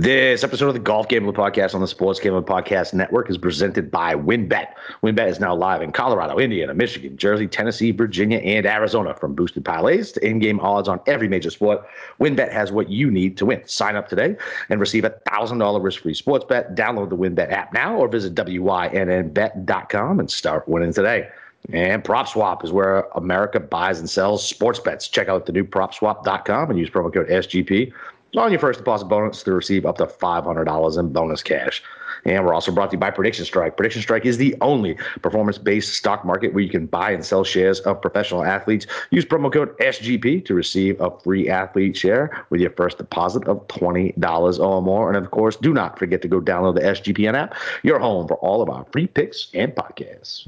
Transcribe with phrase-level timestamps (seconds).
[0.00, 3.90] This episode of the Golf Gambling Podcast on the Sports Gambling Podcast Network is presented
[3.90, 4.68] by WynnBET.
[5.02, 9.12] WynnBET is now live in Colorado, Indiana, Michigan, Jersey, Tennessee, Virginia, and Arizona.
[9.12, 11.86] From boosted parlays to in-game odds on every major sport,
[12.18, 13.60] WynnBET has what you need to win.
[13.68, 14.36] Sign up today
[14.70, 16.74] and receive a $1,000 risk-free sports bet.
[16.74, 21.28] Download the WynnBET app now or visit wynnbet.com and start winning today.
[21.74, 25.08] And PropSwap is where America buys and sells sports bets.
[25.08, 27.92] Check out the new PropSwap.com and use promo code SGP
[28.36, 31.82] on your first deposit bonus to receive up to $500 in bonus cash.
[32.24, 33.76] And we're also brought to you by Prediction Strike.
[33.76, 37.44] Prediction Strike is the only performance based stock market where you can buy and sell
[37.44, 38.86] shares of professional athletes.
[39.10, 43.66] Use promo code SGP to receive a free athlete share with your first deposit of
[43.68, 45.08] $20 or more.
[45.08, 48.36] And of course, do not forget to go download the SGPN app, your home for
[48.36, 50.46] all of our free picks and podcasts.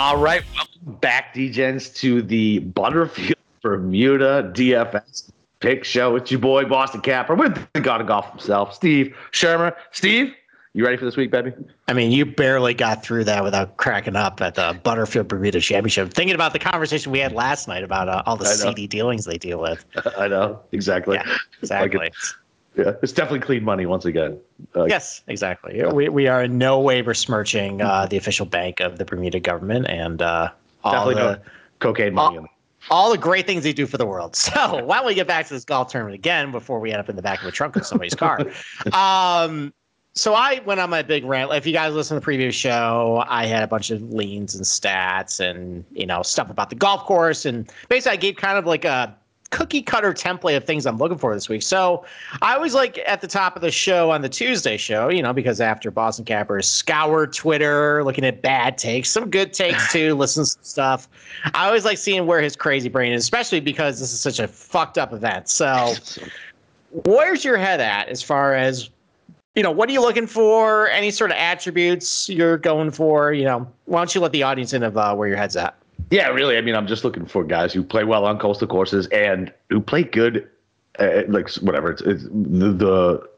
[0.00, 6.14] All right, welcome back, DGens, to the Butterfield Bermuda DFS pick show.
[6.14, 9.74] It's your boy Boston Capper with the God of Golf himself, Steve Shermer.
[9.90, 10.32] Steve,
[10.72, 11.52] you ready for this week, baby?
[11.88, 16.14] I mean, you barely got through that without cracking up at the Butterfield Bermuda Championship.
[16.14, 19.36] Thinking about the conversation we had last night about uh, all the CD dealings they
[19.36, 19.84] deal with.
[20.16, 21.16] I know exactly.
[21.16, 21.98] Yeah, exactly.
[21.98, 22.14] Like
[22.78, 24.38] yeah, it's definitely clean money once again.
[24.76, 25.76] Uh, yes, exactly.
[25.76, 25.92] Yeah.
[25.92, 29.88] We, we are in no way besmirching uh, the official bank of the Bermuda government
[29.88, 30.50] and uh,
[30.84, 31.38] definitely the, no
[31.80, 32.38] cocaine money.
[32.38, 32.46] All,
[32.90, 34.36] all, the great things they do for the world.
[34.48, 37.08] So why don't we get back to this golf tournament again before we end up
[37.08, 38.46] in the back of a trunk of somebody's car?
[38.92, 39.74] Um,
[40.14, 41.52] so I went on my big rant.
[41.52, 44.64] If you guys listen to the previous show, I had a bunch of leans and
[44.64, 48.66] stats and you know stuff about the golf course, and basically I gave kind of
[48.66, 49.16] like a
[49.50, 51.62] cookie cutter template of things I'm looking for this week.
[51.62, 52.04] So
[52.42, 55.32] I always like at the top of the show on the Tuesday show, you know,
[55.32, 60.56] because after Boston Capper scour Twitter, looking at bad takes, some good takes too, listens
[60.56, 61.08] to stuff.
[61.54, 64.48] I always like seeing where his crazy brain is, especially because this is such a
[64.48, 65.48] fucked up event.
[65.48, 65.94] So
[67.06, 68.90] where's your head at as far as
[69.54, 70.88] you know, what are you looking for?
[70.88, 73.32] Any sort of attributes you're going for?
[73.32, 75.76] You know, why don't you let the audience in of uh, where your head's at?
[76.10, 76.56] Yeah, really.
[76.56, 79.80] I mean, I'm just looking for guys who play well on coastal courses and who
[79.80, 80.48] play good,
[80.98, 81.90] uh, like whatever.
[81.90, 83.28] It's, it's the, the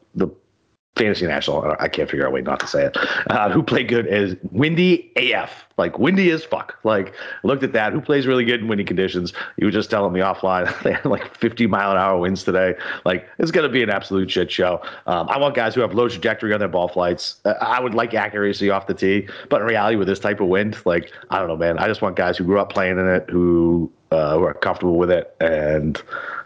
[0.95, 1.75] fantasy national.
[1.79, 2.97] I can't figure out a way not to say it.
[3.29, 6.77] Uh, who play good is windy AF, like windy as fuck.
[6.83, 7.13] Like
[7.43, 7.93] looked at that.
[7.93, 9.31] Who plays really good in windy conditions?
[9.57, 12.75] You were just telling me offline they had like 50 mile an hour winds today.
[13.05, 14.81] Like it's gonna be an absolute shit show.
[15.07, 17.39] Um, I want guys who have low trajectory on their ball flights.
[17.45, 20.47] Uh, I would like accuracy off the tee, but in reality, with this type of
[20.47, 21.79] wind, like I don't know, man.
[21.79, 24.97] I just want guys who grew up playing in it, who uh, who are comfortable
[24.97, 26.01] with it, and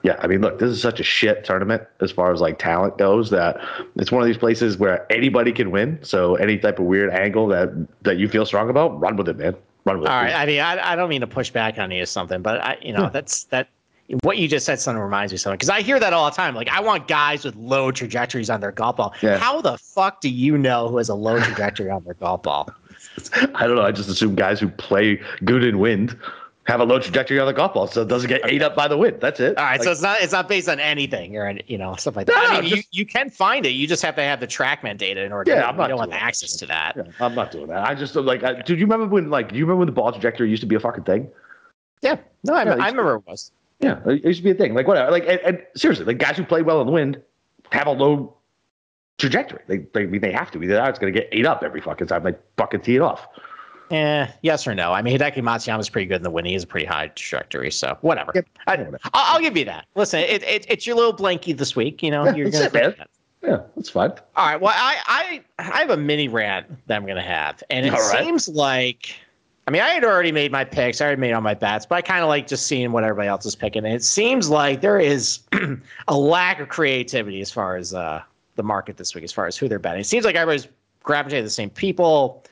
[0.05, 2.99] yeah, I mean, look, this is such a shit tournament as far as like talent
[2.99, 3.59] goes that
[3.95, 5.97] it's one of these places where anybody can win.
[6.03, 7.69] So any type of weird angle that
[8.03, 9.55] that you feel strong about, run with it, man.
[9.83, 10.17] Run with All it.
[10.17, 10.35] All right.
[10.35, 12.77] I mean, I, I don't mean to push back on you or something, but I,
[12.83, 13.09] you know, yeah.
[13.09, 13.67] that's that.
[14.21, 16.35] What you just said, something reminds me of something because I hear that all the
[16.35, 16.53] time.
[16.53, 19.15] Like, I want guys with low trajectories on their golf ball.
[19.23, 19.39] Yeah.
[19.39, 22.69] How the fuck do you know who has a low trajectory on their golf ball?
[23.55, 23.81] I don't know.
[23.81, 26.15] I just assume guys who play good in wind
[26.65, 28.87] have a low trajectory on the golf ball, so it doesn't get ate up by
[28.87, 29.17] the wind.
[29.21, 29.57] That's it.
[29.57, 32.15] All right, like, so it's not it's not based on anything or you know stuff
[32.15, 32.33] like that.
[32.33, 33.69] No, I mean, just, you, you can find it.
[33.69, 35.51] You just have to have the TrackMan data in order.
[35.51, 35.87] Yeah, to, I'm not.
[35.87, 36.93] don't have access to that.
[36.97, 37.87] Yeah, I'm not doing that.
[37.87, 38.43] I just like.
[38.43, 39.49] I, Did you remember when like?
[39.49, 41.29] Do you remember when the ball trajectory used to be a fucking thing?
[42.01, 42.17] Yeah.
[42.43, 43.51] No, I, yeah, I remember it was.
[43.79, 44.73] Yeah, it used to be a thing.
[44.73, 45.11] Like whatever.
[45.11, 47.21] Like and, and seriously, like guys who play well in the wind
[47.71, 48.35] have a low
[49.19, 49.61] trajectory.
[49.67, 50.63] They they they have to.
[50.63, 53.27] Either it's going to get ate up every fucking time they fucking tee it off.
[53.91, 54.93] Eh, yes or no.
[54.93, 56.45] I mean, Hideki Matsuyama is pretty good in the win.
[56.45, 58.31] He has a pretty high trajectory, so whatever.
[58.33, 58.47] Yep.
[58.67, 59.85] I, will I'll give you that.
[59.95, 62.01] Listen, it, it, it's your little blankie this week.
[62.01, 62.65] You know, yeah, you're gonna.
[62.65, 63.09] It, that.
[63.43, 64.11] Yeah, that's fine.
[64.35, 64.59] All right.
[64.59, 68.47] Well, I, I I have a mini rant that I'm gonna have, and it seems
[68.47, 69.15] like.
[69.67, 71.01] I mean, I had already made my picks.
[71.01, 73.27] I already made all my bets, but I kind of like just seeing what everybody
[73.27, 73.83] else is picking.
[73.83, 75.39] And it seems like there is
[76.07, 78.21] a lack of creativity as far as uh,
[78.57, 80.01] the market this week, as far as who they're betting.
[80.01, 80.67] It seems like everybody's
[81.01, 82.43] gravitating to the same people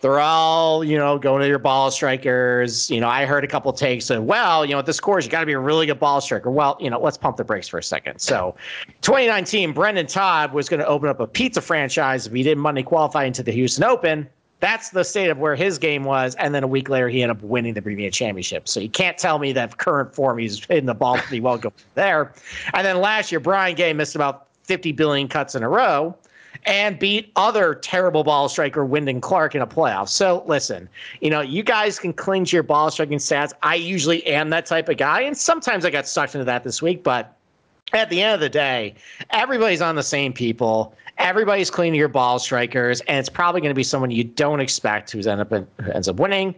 [0.00, 2.88] they're all, you know, going to your ball strikers.
[2.90, 5.30] You know, I heard a couple takes of, well, you know, at the scores, you
[5.30, 6.50] got to be a really good ball striker.
[6.50, 8.20] Well, you know, let's pump the brakes for a second.
[8.20, 8.54] So,
[9.02, 12.84] 2019, Brendon Todd was going to open up a pizza franchise if he didn't Monday
[12.84, 14.28] qualify into the Houston Open.
[14.60, 16.34] That's the state of where his game was.
[16.36, 18.68] And then a week later, he ended up winning the Bermuda Championship.
[18.68, 21.72] So you can't tell me that current form he's in the ball pretty well go
[21.94, 22.32] there.
[22.74, 26.16] And then last year, Brian Gay missed about 50 billion cuts in a row
[26.64, 30.08] and beat other terrible ball striker Wyndham Clark in a playoff.
[30.08, 30.88] So listen,
[31.20, 33.52] you know, you guys can cling to your ball striking stats.
[33.62, 36.82] I usually am that type of guy, and sometimes I got sucked into that this
[36.82, 37.34] week, but
[37.92, 38.94] at the end of the day,
[39.30, 40.94] everybody's on the same people.
[41.18, 45.10] Everybody's cleaning your ball strikers, and it's probably going to be someone you don't expect
[45.10, 46.54] who's end up in, who ends up winning.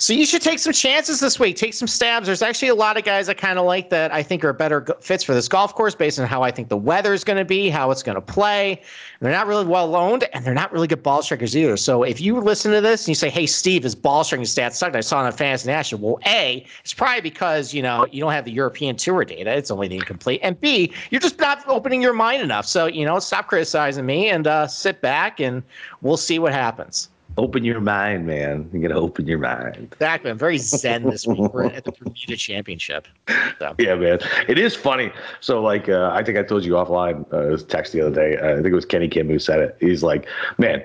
[0.00, 1.56] So you should take some chances this week.
[1.56, 2.26] Take some stabs.
[2.26, 4.86] There's actually a lot of guys I kind of like that I think are better
[5.02, 7.44] fits for this golf course based on how I think the weather is going to
[7.44, 8.80] be, how it's going to play.
[9.20, 11.76] They're not really well owned, and they're not really good ball strikers either.
[11.76, 14.76] So if you listen to this and you say, "Hey, Steve, his ball striking stats
[14.76, 16.00] sucked," I saw on Fantasy National.
[16.00, 19.54] Well, a, it's probably because you know you don't have the European Tour data.
[19.54, 22.64] It's only the incomplete, and b, you're just not opening your mind enough.
[22.64, 25.62] So you know, stop criticizing me and uh, sit back, and
[26.02, 28.68] we'll see what happens open your mind, man.
[28.72, 29.76] You gotta open your mind.
[29.76, 30.30] Exactly.
[30.30, 31.38] I'm very zen this week.
[31.52, 33.08] We're at the Bermuda Championship.
[33.58, 33.74] So.
[33.78, 34.18] Yeah, man.
[34.48, 35.10] It is funny.
[35.40, 37.20] So, like, uh, I think I told you offline.
[37.32, 38.36] Uh, was text the other day.
[38.36, 39.76] Uh, I think it was Kenny Kim who said it.
[39.80, 40.84] He's like, "Man,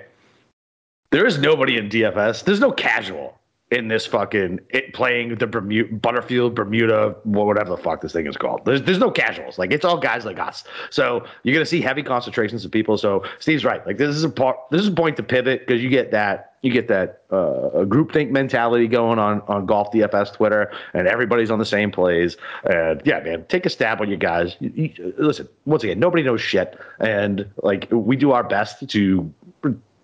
[1.11, 2.43] there is nobody in DFS.
[2.43, 3.37] There's no casual
[3.71, 8.37] in this fucking it playing the Bermuda Butterfield Bermuda whatever the fuck this thing is
[8.37, 8.63] called.
[8.65, 9.57] There's there's no casuals.
[9.57, 10.63] Like it's all guys like us.
[10.91, 12.97] So you're gonna see heavy concentrations of people.
[12.97, 13.85] So Steve's right.
[13.85, 14.57] Like this is a part.
[14.69, 18.29] This is a point to pivot because you get that you get that uh, groupthink
[18.29, 22.37] mentality going on on golf DFS Twitter, and everybody's on the same plays.
[22.63, 24.57] And yeah, man, take a stab on you guys.
[24.59, 29.33] You, you, listen, once again, nobody knows shit, and like we do our best to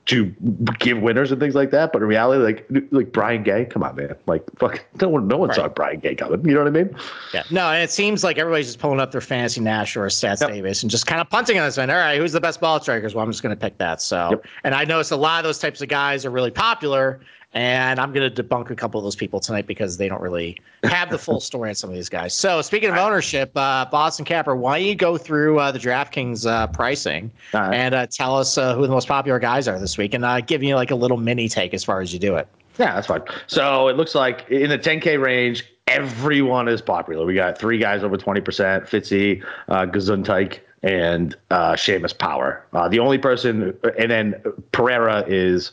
[0.08, 0.34] to
[0.80, 1.94] give winners and things like that.
[1.94, 5.38] But in reality, like like Brian Gay, come on, man, like fuck, no one no
[5.38, 5.56] one right.
[5.56, 6.44] saw Brian Gay coming.
[6.46, 6.96] You know what I mean?
[7.34, 7.44] Yeah.
[7.52, 10.50] No, and it seems like everybody's just pulling up their fantasy Nash or Stats yep.
[10.50, 11.90] Davis and just kind of punting on this one.
[11.90, 13.14] All right, who's the best ball strikers?
[13.14, 14.02] Well, I'm just going to pick that.
[14.02, 14.46] So, yep.
[14.64, 17.20] and I noticed a lot of those types of guys are really popular.
[17.54, 20.58] And I'm going to debunk a couple of those people tonight because they don't really
[20.84, 22.34] have the full story on some of these guys.
[22.34, 26.50] So, speaking of ownership, uh, Boston Capper, why don't you go through uh, the DraftKings
[26.50, 27.74] uh, pricing right.
[27.74, 30.40] and uh, tell us uh, who the most popular guys are this week and uh,
[30.40, 32.48] give you like a little mini take as far as you do it?
[32.80, 33.24] Yeah, that's fine.
[33.48, 37.26] So, it looks like in the 10K range, everyone is popular.
[37.26, 38.44] We got three guys over 20%
[38.88, 42.66] Fitzy, uh, Gesundheit, and uh, Seamus Power.
[42.74, 45.72] Uh, the only person, and then Pereira is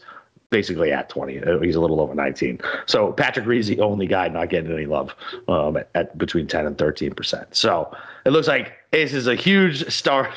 [0.51, 1.41] basically at 20.
[1.41, 2.61] Uh, he's a little over 19.
[2.87, 5.15] So Patrick Reed's the only guy not getting any love
[5.49, 7.55] um, at, at, between 10 and 13 percent.
[7.55, 10.33] So it looks like this is a huge star.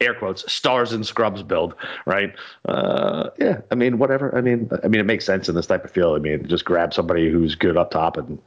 [0.00, 1.74] Air quotes stars and scrubs build,
[2.06, 2.32] right?
[2.66, 4.32] Uh, yeah, I mean, whatever.
[4.36, 6.16] I mean, I mean, it makes sense in this type of field.
[6.16, 8.38] I mean, just grab somebody who's good up top and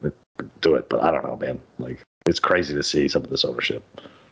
[0.62, 0.88] do it.
[0.88, 1.60] But I don't know, man.
[1.78, 3.84] Like, it's crazy to see some of this ownership.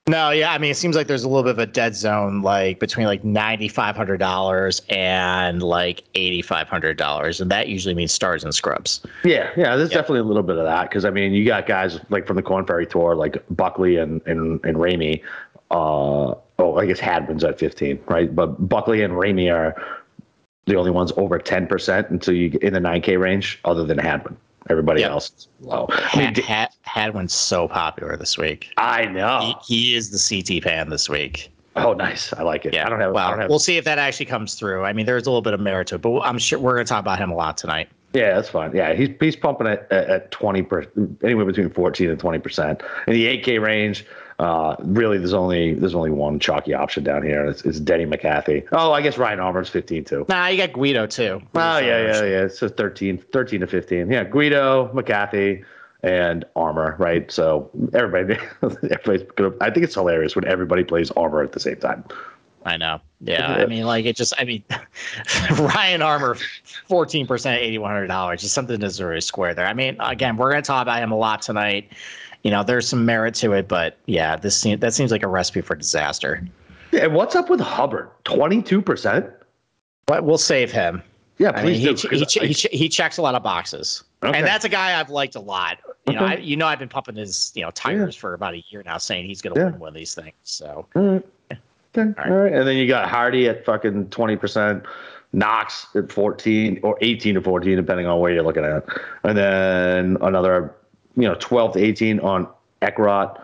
[0.09, 2.41] No, yeah, I mean, it seems like there's a little bit of a dead zone,
[2.41, 7.67] like between like ninety five hundred dollars and like eighty five hundred dollars, and that
[7.67, 9.05] usually means stars and scrubs.
[9.23, 9.97] Yeah, yeah, there's yeah.
[9.97, 12.41] definitely a little bit of that because I mean, you got guys like from the
[12.41, 15.21] Corn Ferry Tour, like Buckley and and and Ramey.
[15.69, 18.35] Uh, oh, I guess Hadwin's at fifteen, right?
[18.35, 19.75] But Buckley and Ramey are
[20.65, 23.83] the only ones over ten percent until you get in the nine K range, other
[23.83, 24.37] than Hadwin.
[24.69, 25.11] Everybody yep.
[25.11, 25.87] else low.
[25.89, 28.69] I mean, Had, Hadwin's so popular this week.
[28.77, 29.55] I know.
[29.65, 31.51] He, he, is the CT Pan this week.
[31.75, 32.33] Oh, nice.
[32.33, 32.73] I like it.
[32.73, 32.85] Yeah.
[32.85, 33.13] I don't have.
[33.13, 34.83] Well, don't have, we'll see if that actually comes through.
[34.83, 36.85] I mean, there's a little bit of merit to it, but I'm sure we're going
[36.85, 37.89] to talk about him a lot tonight.
[38.13, 38.75] Yeah, that's fine.
[38.75, 42.81] Yeah, he's he's pumping it at, at twenty percent, anywhere between fourteen and twenty percent
[43.05, 44.05] in the eight K range.
[44.39, 47.45] Uh, really, there's only there's only one chalky option down here.
[47.45, 48.63] It's, it's Denny McCarthy.
[48.71, 50.25] Oh, I guess Ryan Armour's 15 too.
[50.29, 51.41] Nah, you got Guido too.
[51.55, 52.43] Oh yeah, yeah, yeah.
[52.45, 54.09] It's a 13, 13 to 15.
[54.09, 55.65] Yeah, Guido, McCarthy,
[56.03, 56.95] and Armour.
[56.97, 57.29] Right.
[57.29, 59.51] So everybody, everybody's gonna.
[59.59, 62.05] I think it's hilarious when everybody plays Armour at the same time.
[62.65, 63.01] I know.
[63.21, 63.53] Yeah.
[63.53, 64.63] I mean, like it just, I mean,
[65.57, 66.35] Ryan Armour,
[66.89, 68.37] 14%, $8,100.
[68.37, 69.65] Just something that's really square there.
[69.65, 71.89] I mean, again, we're going to talk about him a lot tonight
[72.43, 75.27] you know, there's some merit to it, but yeah, this seems that seems like a
[75.27, 76.45] recipe for disaster.
[76.91, 78.09] Yeah, and what's up with Hubbard?
[78.23, 79.29] Twenty two percent.
[80.05, 81.03] But we'll save him.
[81.37, 82.07] Yeah, please I mean, do.
[82.09, 84.37] He, he, I, he, he, checks a lot of boxes, okay.
[84.37, 85.77] and that's a guy I've liked a lot.
[86.07, 86.19] You okay.
[86.19, 88.21] know, I, you know, I've been pumping his you know tires yeah.
[88.21, 89.69] for about a year now, saying he's going to yeah.
[89.69, 90.33] win one of these things.
[90.43, 91.25] So, all right.
[91.51, 91.57] Yeah.
[91.97, 92.01] Okay.
[92.01, 92.31] All, right.
[92.31, 94.85] All right, and then you got Hardy at fucking twenty percent.
[95.31, 98.83] Knox at 14 or 18 to 14, depending on where you're looking at.
[99.23, 100.73] And then another
[101.19, 102.47] you know, 12 to 18 on
[102.81, 103.41] Eckroat,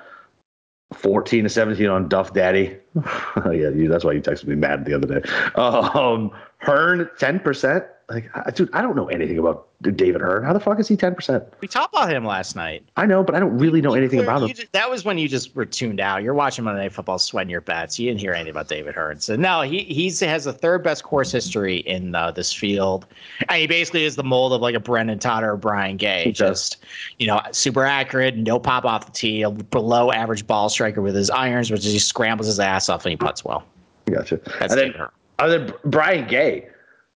[0.94, 2.78] 14 to 17 on Duff Daddy.
[3.46, 5.30] yeah, you, that's why you texted me mad the other day.
[5.56, 7.88] Um, Hearn, 10%.
[8.08, 10.44] Like, dude, I don't know anything about David Hearn.
[10.44, 11.44] How the fuck is he 10%?
[11.60, 12.84] We talked about him last night.
[12.98, 14.50] I know, but I don't really know anything about him.
[14.50, 16.22] Just, that was when you just were tuned out.
[16.22, 17.98] You're watching Monday Night Football, sweating your bets.
[17.98, 19.20] You didn't hear anything about David Hearn.
[19.22, 23.08] So, no, he he's has the third best course history in uh, this field.
[23.50, 26.26] And he basically is the mold of like a Brendon Todd or Brian Gay.
[26.26, 26.86] He just,
[27.18, 31.16] you know, super accurate, no pop off the tee, a below average ball striker with
[31.16, 33.64] his irons, which is he scrambles his ass off and he puts well.
[34.06, 34.40] Gotcha.
[34.60, 35.08] That's and then,
[35.40, 36.70] other Brian Gay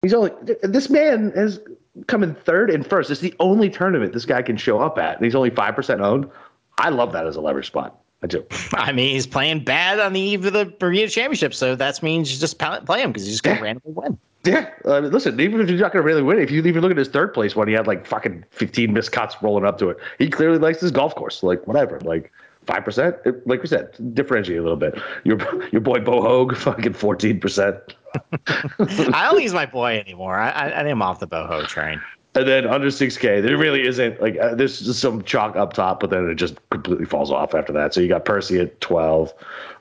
[0.01, 1.59] He's only this man has
[2.05, 3.09] come in third and first.
[3.09, 6.29] It's the only tournament this guy can show up at, he's only five percent owned.
[6.77, 7.99] I love that as a leverage spot.
[8.23, 8.45] I do.
[8.73, 12.31] I mean, he's playing bad on the eve of the Bermuda Championship, so that means
[12.31, 13.65] you just play him because he's just going to yeah.
[13.65, 14.17] randomly win.
[14.43, 16.91] Yeah, uh, listen, even if you're not going to really win, if you even look
[16.91, 19.89] at his third place one, he had like fucking 15 missed cuts rolling up to
[19.89, 19.97] it.
[20.19, 21.43] He clearly likes his golf course.
[21.43, 21.99] Like, whatever.
[21.99, 22.31] Like,
[22.67, 23.15] five percent.
[23.47, 24.99] Like we said, differentiate a little bit.
[25.23, 25.37] Your
[25.71, 27.77] your boy Bo Hoag, fucking fourteen percent.
[28.47, 30.37] I don't use my boy anymore.
[30.37, 32.01] I I, I am off the Bo Hoag train.
[32.37, 35.99] And then under 6K, there really isn't like uh, there's just some chalk up top,
[35.99, 37.95] but then it just completely falls off after that.
[37.95, 39.33] So you got Percy at 12,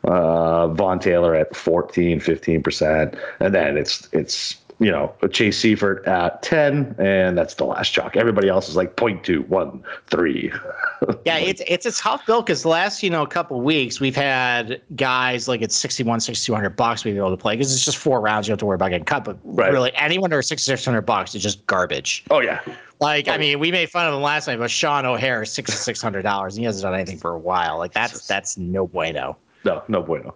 [0.05, 3.19] uh, Vaughn Taylor at 14, 15%.
[3.41, 8.15] And then it's it's you know, Chase Seiffert at 10, and that's the last chalk.
[8.15, 10.53] Everybody else is like 0.2, 1, 3.
[11.25, 14.17] yeah, it's it's a tough bill because the last, you know, a couple weeks we've
[14.17, 17.97] had guys like it's 61, 6200 bucks we've been able to play because it's just
[17.97, 18.47] four rounds.
[18.47, 19.25] You don't have to worry about getting cut.
[19.25, 19.73] But right.
[19.73, 22.25] really, anyone under 6600 bucks is just garbage.
[22.31, 22.61] Oh, yeah.
[23.01, 23.33] Like, oh.
[23.33, 26.53] I mean, we made fun of him last night, but Sean O'Hair is $6,600 and
[26.53, 27.79] he hasn't done anything for a while.
[27.79, 29.39] Like, that's that's no bueno.
[29.65, 30.35] No, no bueno.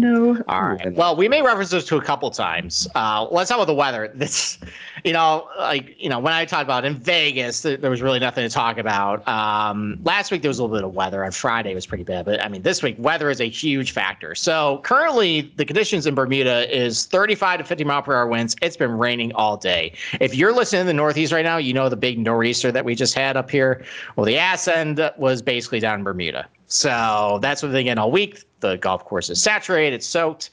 [0.00, 0.42] No.
[0.48, 0.92] All right.
[0.94, 2.88] Well, we may reference this to a couple times.
[2.94, 4.12] Uh, let's talk about the weather.
[4.26, 4.58] This,
[5.04, 8.18] you know, like you know, when I talked about in Vegas, th- there was really
[8.18, 9.26] nothing to talk about.
[9.28, 11.24] Um, last week there was a little bit of weather.
[11.24, 13.92] On Friday it was pretty bad, but I mean, this week weather is a huge
[13.92, 14.34] factor.
[14.34, 18.56] So currently the conditions in Bermuda is 35 to 50 mile per hour winds.
[18.62, 19.92] It's been raining all day.
[20.20, 22.96] If you're listening in the Northeast right now, you know the big nor'easter that we
[22.96, 23.84] just had up here.
[24.16, 26.48] Well, the ass end was basically down in Bermuda.
[26.68, 28.44] So that's what they get all week.
[28.60, 30.50] The golf course is saturated, it's soaked.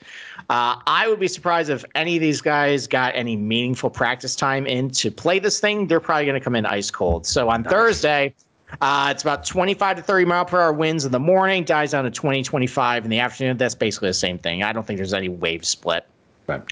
[0.49, 4.67] Uh, I would be surprised if any of these guys got any meaningful practice time
[4.67, 5.87] in to play this thing.
[5.87, 7.25] They're probably going to come in ice cold.
[7.25, 7.71] So on nice.
[7.71, 8.35] Thursday,
[8.81, 12.03] uh, it's about 25 to 30 mile per hour winds in the morning, dies down
[12.03, 13.57] to 20, 25 in the afternoon.
[13.57, 14.63] That's basically the same thing.
[14.63, 16.05] I don't think there's any wave split.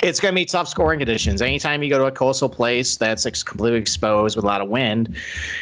[0.03, 1.41] It's going to be tough scoring conditions.
[1.41, 5.15] Anytime you go to a coastal place that's completely exposed with a lot of wind,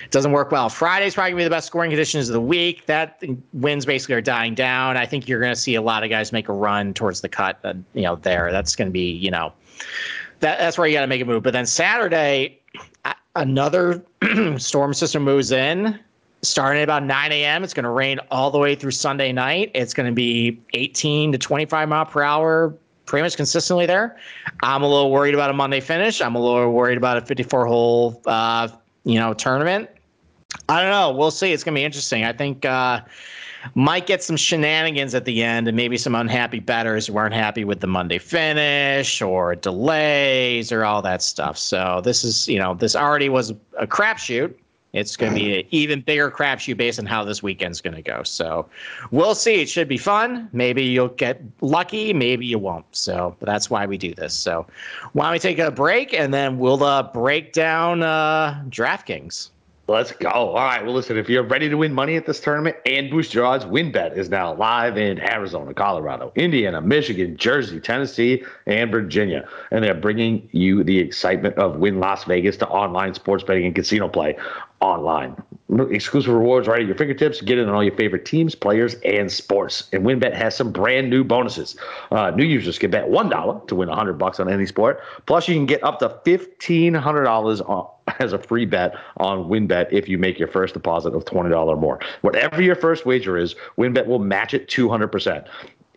[0.04, 0.70] it doesn't work well.
[0.70, 2.86] Friday's probably going to be the best scoring conditions of the week.
[2.88, 3.22] That
[3.54, 4.98] winds basically are dying down.
[4.98, 7.30] I think you're going to see a lot of guys make a run towards the
[7.30, 7.60] cut.
[7.64, 8.52] Uh, you know, there.
[8.52, 9.54] That's going to be, you know,
[10.40, 11.44] that that's where you got to make a move.
[11.44, 12.60] But then Saturday,
[13.36, 14.04] another
[14.58, 16.00] storm system moves in
[16.42, 17.64] starting at about 9 a.m.
[17.64, 19.72] It's going to rain all the way through Sunday night.
[19.74, 22.74] It's going to be 18 to 25 mile per hour
[23.10, 24.16] pretty much consistently there.
[24.62, 26.22] I'm a little worried about a Monday finish.
[26.22, 28.70] I'm a little worried about a 54 hole, uh,
[29.04, 29.90] you know, tournament.
[30.70, 31.12] I don't know.
[31.12, 31.52] We'll see.
[31.52, 32.24] It's going to be interesting.
[32.24, 33.02] I think uh,
[33.74, 37.66] might get some shenanigans at the end and maybe some unhappy bettors who aren't happy
[37.66, 41.58] with the Monday finish or delays or all that stuff.
[41.58, 44.54] So this is, you know, this already was a crapshoot.
[44.94, 48.02] It's going to be an even bigger crapshoot based on how this weekend's going to
[48.02, 48.24] go.
[48.24, 48.68] So
[49.12, 49.62] we'll see.
[49.62, 50.50] It should be fun.
[50.52, 52.12] Maybe you'll get lucky.
[52.12, 52.86] Maybe you won't.
[52.92, 54.34] So that's why we do this.
[54.34, 54.66] So
[55.14, 59.50] why don't we take a break and then we'll uh, break down uh, DraftKings.
[59.90, 60.30] Let's go.
[60.30, 60.86] All right.
[60.86, 63.66] Well, listen, if you're ready to win money at this tournament and boost your odds,
[63.66, 69.50] WynnBET is now live in Arizona, Colorado, Indiana, Michigan, Jersey, Tennessee, and Virginia.
[69.72, 73.74] And they're bringing you the excitement of Wynn Las Vegas to online sports betting and
[73.74, 74.38] casino play
[74.80, 75.36] online.
[75.92, 77.42] Exclusive rewards right at your fingertips.
[77.42, 79.90] Get in on all your favorite teams, players, and sports.
[79.92, 81.76] And WynnBET has some brand new bonuses.
[82.12, 85.02] Uh, new users can bet $1 to win 100 bucks on any sport.
[85.26, 90.18] Plus, you can get up to $1,500 as a free bet on WynnBET if you
[90.18, 92.00] make your first deposit of $20 or more.
[92.22, 95.48] Whatever your first wager is, WynnBET will match it 200%.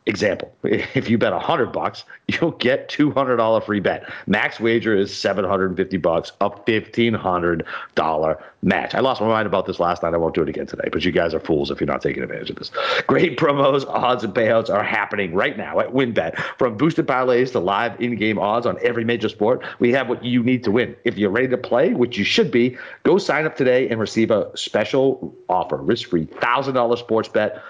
[0.06, 4.10] Example: If you bet hundred bucks, you'll get two hundred dollar free bet.
[4.26, 8.96] Max wager is seven hundred and fifty bucks, a fifteen hundred dollar match.
[8.96, 10.12] I lost my mind about this last night.
[10.12, 10.88] I won't do it again today.
[10.90, 12.72] But you guys are fools if you're not taking advantage of this.
[13.06, 16.36] Great promos, odds, and payouts are happening right now at WynnBET.
[16.58, 20.42] From boosted parlays to live in-game odds on every major sport, we have what you
[20.42, 20.96] need to win.
[21.04, 24.32] If you're ready to play, which you should be, go sign up today and receive
[24.32, 27.62] a special offer: risk-free thousand dollar sports bet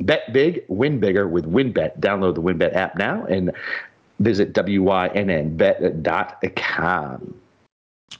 [0.00, 1.98] Bet big, win bigger with WynnBET.
[2.00, 3.52] Download the WynnBET app now and
[4.20, 5.14] visit wynnbet.com.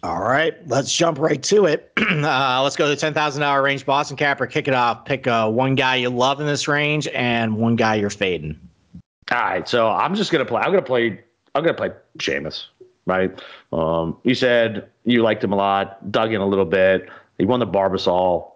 [0.02, 1.92] All right, let's jump right to it.
[2.08, 3.87] Uh, let's go to the ten thousand dollar range.
[3.87, 5.04] Boston Capper, kick it off.
[5.04, 8.58] Pick uh, one guy you love in this range and one guy you're fading.
[9.30, 10.61] All right, so I'm just gonna play.
[10.62, 11.23] I'm gonna play.
[11.54, 12.66] I'm gonna play Seamus.
[13.06, 13.38] Right.
[13.73, 16.11] Um, you said you liked him a lot.
[16.11, 17.08] Dug in a little bit.
[17.38, 18.52] He won the Barbasol.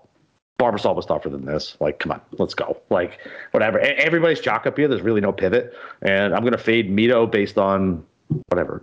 [0.59, 1.77] Barbasol was tougher than this.
[1.81, 2.81] Like, come on, let's go.
[2.91, 3.19] Like,
[3.51, 3.81] whatever.
[3.81, 4.87] Everybody's chalk up here.
[4.87, 8.05] There's really no pivot, and I'm gonna fade Mito based on
[8.49, 8.83] whatever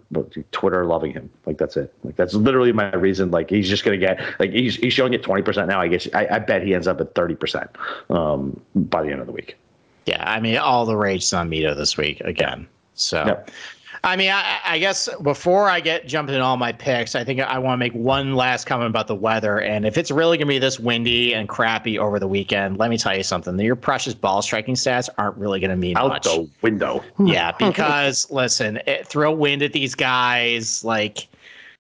[0.52, 1.30] Twitter loving him.
[1.46, 1.94] Like that's it.
[2.04, 3.32] Like that's literally my reason.
[3.32, 5.80] Like he's just gonna get like he's he's showing it 20 percent now.
[5.80, 7.70] I guess I, I, bet he ends up at 30 percent
[8.10, 9.58] um, by the end of the week.
[10.06, 12.68] Yeah, I mean all the rage on Mito this week again.
[12.96, 13.26] So.
[13.26, 13.52] Yep.
[14.03, 17.41] I mean, I, I, guess before I get jumping in all my picks, I think
[17.41, 19.60] I want to make one last comment about the weather.
[19.60, 22.89] And if it's really going to be this windy and crappy over the weekend, let
[22.89, 23.60] me tell you something.
[23.60, 26.03] Your precious ball striking stats aren't really going to mean much.
[26.03, 26.24] out much.
[26.24, 27.03] the window.
[27.20, 27.68] Yeah, hmm.
[27.68, 31.27] because listen, it, throw wind at these guys, like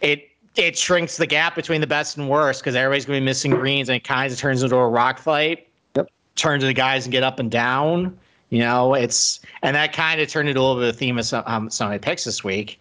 [0.02, 3.26] it it shrinks the gap between the best and worst because everybody's going to be
[3.26, 5.68] missing greens and it kind of turns into a rock fight.
[5.96, 6.10] Yep.
[6.36, 8.18] Turns to the guys and get up and down.
[8.56, 11.18] You know, it's and that kind of turned into a little bit of a theme
[11.18, 12.80] of some, um, some of my picks this week.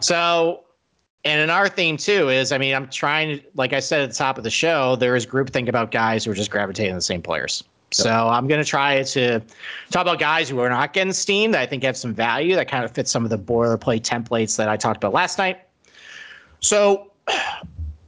[0.00, 0.64] So,
[1.24, 4.10] and in our theme too is, I mean, I'm trying to, like I said at
[4.10, 6.96] the top of the show, there is group think about guys who are just gravitating
[6.96, 7.62] the same players.
[7.92, 9.38] So I'm going to try to
[9.92, 12.66] talk about guys who are not getting steam that I think have some value that
[12.66, 15.60] kind of fit some of the boilerplate templates that I talked about last night.
[16.58, 17.12] So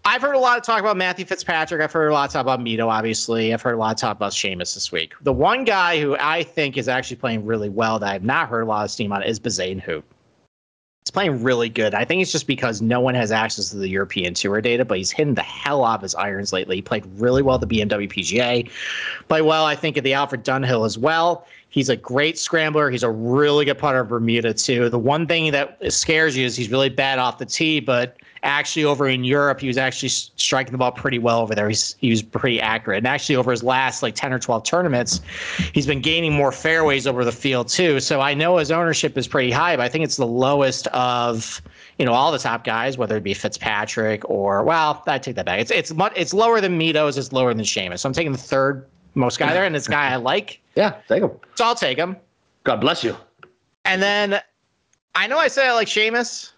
[0.06, 1.80] I've heard a lot of talk about Matthew Fitzpatrick.
[1.80, 3.54] I've heard a lot of talk about Mito, obviously.
[3.54, 5.14] I've heard a lot of talk about Seamus this week.
[5.22, 8.62] The one guy who I think is actually playing really well that I've not heard
[8.62, 10.02] a lot of steam on is Bezuidenhout.
[11.04, 11.94] He's playing really good.
[11.94, 14.98] I think it's just because no one has access to the European Tour data, but
[14.98, 16.76] he's hitting the hell off his irons lately.
[16.76, 18.70] He played really well at the BMW PGA.
[19.28, 21.46] Played well, I think, at the Alfred Dunhill as well.
[21.68, 22.90] He's a great scrambler.
[22.90, 24.88] He's a really good putter of Bermuda, too.
[24.88, 28.84] The one thing that scares you is he's really bad off the tee, but actually
[28.84, 31.68] over in Europe, he was actually striking the ball pretty well over there.
[31.68, 35.20] He's he was pretty accurate, and actually over his last like ten or twelve tournaments,
[35.72, 37.98] he's been gaining more fairways over the field too.
[38.00, 41.60] So I know his ownership is pretty high, but I think it's the lowest of
[41.98, 45.46] you know all the top guys, whether it be Fitzpatrick or well, I take that
[45.46, 45.60] back.
[45.60, 48.00] It's it's much it's lower than Mito's, it's lower than Seamus.
[48.00, 50.60] So I'm taking the third most guy there, and this guy I like.
[50.76, 51.30] Yeah, take him.
[51.54, 52.16] So I'll take him.
[52.64, 53.16] God bless you.
[53.84, 54.40] And then
[55.14, 56.52] I know I said I like Seamus.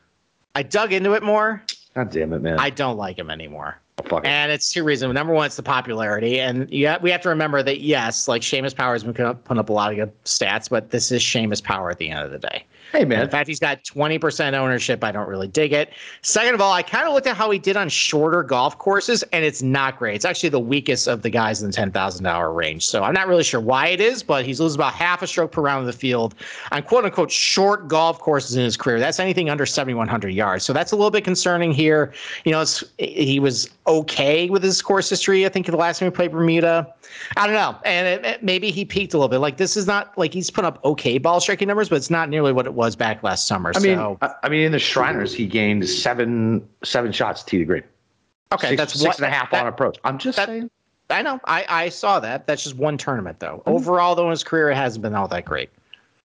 [0.55, 1.63] I dug into it more.
[1.97, 2.59] God damn it, man.
[2.59, 3.81] I don't like him anymore.
[4.11, 5.15] Oh, and it's two reasons.
[5.15, 8.77] Number one, it's the popularity, and yeah, we have to remember that yes, like Seamus
[8.77, 11.91] Power has been putting up a lot of good stats, but this is Seamus Power
[11.91, 12.67] at the end of the day.
[12.93, 13.23] Hey, man.
[13.23, 15.03] In fact, he's got 20% ownership.
[15.03, 15.93] I don't really dig it.
[16.23, 19.23] Second of all, I kind of looked at how he did on shorter golf courses,
[19.33, 20.15] and it's not great.
[20.15, 22.87] It's actually the weakest of the guys in the $10,000 range.
[22.87, 25.53] So I'm not really sure why it is, but he's losing about half a stroke
[25.53, 26.35] per round of the field
[26.73, 29.01] on quote unquote short golf courses in his career.
[29.01, 30.65] That's anything under 7,100 yards.
[30.65, 32.13] So that's a little bit concerning here.
[32.45, 32.65] You know,
[32.99, 35.45] he was okay with his course history.
[35.47, 36.93] I think the last time he played Bermuda.
[37.37, 37.77] I don't know.
[37.85, 39.39] And it, it, maybe he peaked a little bit.
[39.39, 42.29] Like this is not like he's put up okay ball striking numbers, but it's not
[42.29, 43.73] nearly what it was back last summer.
[43.75, 43.81] I so.
[43.81, 47.83] mean, I, I mean, in the Shriners, he gained seven seven shots tee to green.
[48.53, 49.99] Okay, six, that's six what, and a half that, on approach.
[50.05, 50.71] I'm just that, saying.
[51.11, 51.41] I know.
[51.45, 52.47] I, I saw that.
[52.47, 53.63] That's just one tournament, though.
[53.67, 53.71] Mm-hmm.
[53.71, 55.71] Overall, though, in his career, it hasn't been all that great.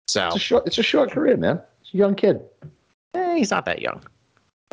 [0.08, 0.68] So it's a short.
[0.68, 1.62] It's a short career, man.
[1.82, 2.42] It's a young kid.
[3.16, 4.02] Eh, he's not that young.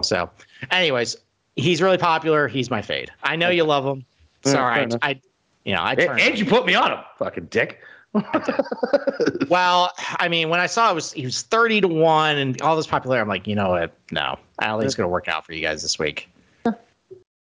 [0.03, 0.29] So,
[0.71, 1.17] anyways,
[1.57, 2.49] he's really popular.
[2.49, 3.11] He's my fade.
[3.23, 4.05] I know you love him.
[4.45, 4.95] Sorry, Yeah, right.
[5.03, 5.21] I,
[5.65, 7.81] you know, I And, and you put me on him, fucking dick.
[9.49, 12.77] well, I mean, when I saw it was he was thirty to one and all
[12.77, 13.93] this popularity, I'm like, you know what?
[14.11, 16.29] No, I don't think it's going to work out for you guys this week.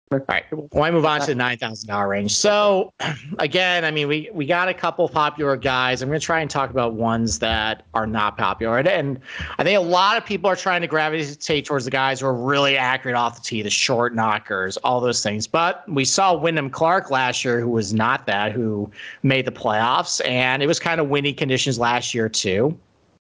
[0.09, 0.45] All right.
[0.51, 2.33] I move on to the nine thousand dollar range.
[2.33, 2.93] So,
[3.39, 6.01] again, I mean, we we got a couple popular guys.
[6.01, 9.19] I'm going to try and talk about ones that are not popular, and, and
[9.57, 12.33] I think a lot of people are trying to gravitate towards the guys who are
[12.33, 15.45] really accurate off the tee, the short knockers, all those things.
[15.45, 18.89] But we saw Wyndham Clark last year, who was not that, who
[19.23, 22.77] made the playoffs, and it was kind of windy conditions last year too.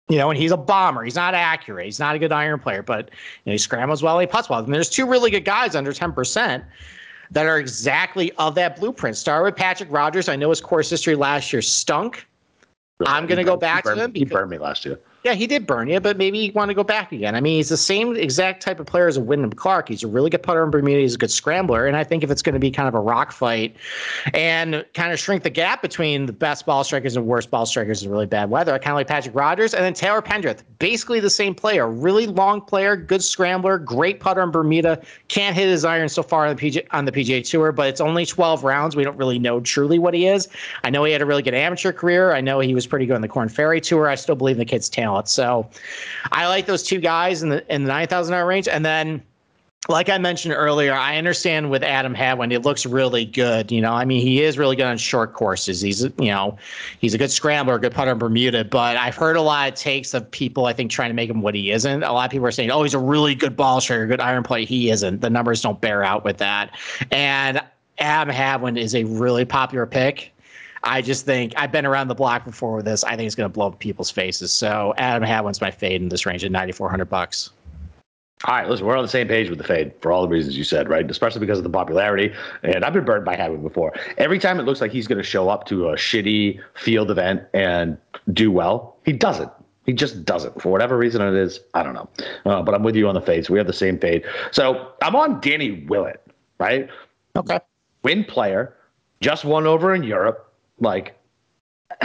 [0.10, 1.04] You know, and he's a bomber.
[1.04, 1.86] He's not accurate.
[1.86, 3.10] He's not a good iron player, but
[3.44, 4.64] you know, he scrambles well, he puts well.
[4.64, 6.64] And there's two really good guys under 10%
[7.32, 9.18] that are exactly of that blueprint.
[9.18, 10.30] Start with Patrick Rogers.
[10.30, 12.26] I know his course history last year stunk.
[13.06, 14.98] I'm gonna go back he to burned- him He burned me last year.
[15.28, 17.36] Yeah, he did burn you, but maybe you want to go back again.
[17.36, 19.90] I mean, he's the same exact type of player as a Wyndham Clark.
[19.90, 21.02] He's a really good putter in Bermuda.
[21.02, 21.86] He's a good scrambler.
[21.86, 23.76] And I think if it's going to be kind of a rock fight
[24.34, 28.04] and kind of shrink the gap between the best ball strikers and worst ball strikers
[28.04, 29.74] in really bad weather, I kind of like Patrick Rogers.
[29.74, 31.90] And then Taylor Pendrith, basically the same player.
[31.90, 35.02] Really long player, good scrambler, great putter in Bermuda.
[35.28, 38.00] Can't hit his iron so far on the, PG, on the PGA Tour, but it's
[38.00, 38.96] only 12 rounds.
[38.96, 40.48] We don't really know truly what he is.
[40.86, 42.32] I know he had a really good amateur career.
[42.32, 44.08] I know he was pretty good on the Corn Ferry Tour.
[44.08, 45.17] I still believe in the kid's talent.
[45.26, 45.70] So
[46.32, 49.22] I like those two guys in the in the nine thousand dollar range, and then.
[49.90, 53.72] Like I mentioned earlier, I understand with Adam Hadwin, it looks really good.
[53.72, 55.80] You know, I mean, he is really good on short courses.
[55.80, 56.58] He's, you know,
[57.00, 58.66] he's a good scrambler, a good putter in Bermuda.
[58.66, 61.42] But I've heard a lot of takes of people, I think, trying to make him
[61.42, 62.04] what he isn't.
[62.04, 64.44] A lot of people are saying, oh, he's a really good ball striker, good iron
[64.44, 64.66] play.
[64.66, 65.22] He isn't.
[65.22, 66.78] The numbers don't bear out with that.
[67.12, 67.62] And
[68.00, 70.34] Adam Hadwin is a really popular pick.
[70.84, 73.04] I just think I've been around the block before with this.
[73.04, 74.52] I think it's going to blow up people's faces.
[74.54, 77.52] So Adam Hadwin's my fade in this range at 9,400 bucks.
[78.46, 80.56] All right, listen, we're on the same page with the fade for all the reasons
[80.56, 81.10] you said, right?
[81.10, 82.32] Especially because of the popularity.
[82.62, 83.94] And I've been burned by having before.
[84.20, 87.42] Every time it looks like he's going to show up to a shitty field event
[87.56, 87.98] and
[88.32, 89.52] do well, he doesn't.
[89.88, 90.62] He just doesn't.
[90.62, 92.10] For whatever reason it is, I don't know.
[92.46, 93.50] Uh, but I'm with you on the fades.
[93.50, 94.24] We have the same fade.
[94.52, 96.22] So I'm on Danny Willett,
[96.60, 96.88] right?
[97.36, 97.60] Okay.
[98.04, 98.76] Win player,
[99.20, 100.47] just won over in Europe.
[100.80, 101.18] Like,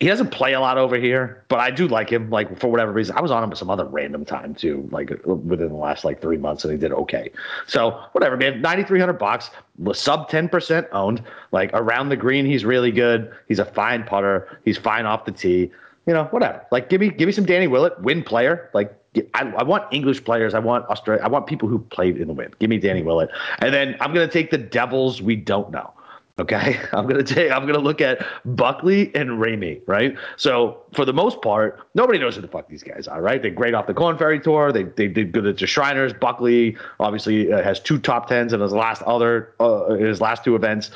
[0.00, 2.28] he doesn't play a lot over here, but I do like him.
[2.28, 5.10] Like for whatever reason, I was on him at some other random time too, like
[5.24, 7.30] within the last like three months, and he did okay.
[7.66, 8.60] So whatever, man.
[8.60, 9.50] Ninety three hundred bucks,
[9.92, 11.22] sub ten percent owned.
[11.52, 13.32] Like around the green, he's really good.
[13.48, 14.58] He's a fine putter.
[14.64, 15.70] He's fine off the tee.
[16.06, 16.66] You know, whatever.
[16.70, 18.68] Like give me give me some Danny Willett, win player.
[18.74, 18.94] Like
[19.34, 20.54] I, I, want English players.
[20.54, 21.22] I want Australia.
[21.24, 22.52] I want people who played in the win.
[22.58, 25.22] Give me Danny Willett, and then I'm gonna take the Devils.
[25.22, 25.94] We don't know.
[26.38, 27.52] Okay, I'm gonna take.
[27.52, 29.80] I'm gonna look at Buckley and Ramey.
[29.86, 30.16] Right.
[30.36, 33.22] So for the most part, nobody knows who the fuck these guys are.
[33.22, 33.40] Right.
[33.40, 34.72] They're great off the Corn Ferry tour.
[34.72, 36.12] They they did good at the Shriners.
[36.12, 40.56] Buckley obviously uh, has two top tens in his last other uh, his last two
[40.56, 40.90] events.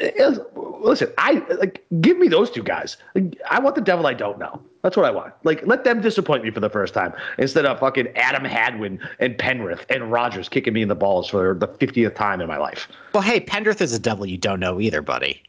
[0.00, 0.40] Was,
[0.80, 2.96] listen, I like give me those two guys.
[3.14, 4.60] Like, I want the devil I don't know.
[4.82, 5.34] That's what I want.
[5.44, 9.36] Like, let them disappoint me for the first time instead of fucking Adam Hadwin and
[9.36, 12.88] Pendrith and Rogers kicking me in the balls for the 50th time in my life.
[13.12, 15.42] Well, hey, Pendrith is a devil you don't know either, buddy.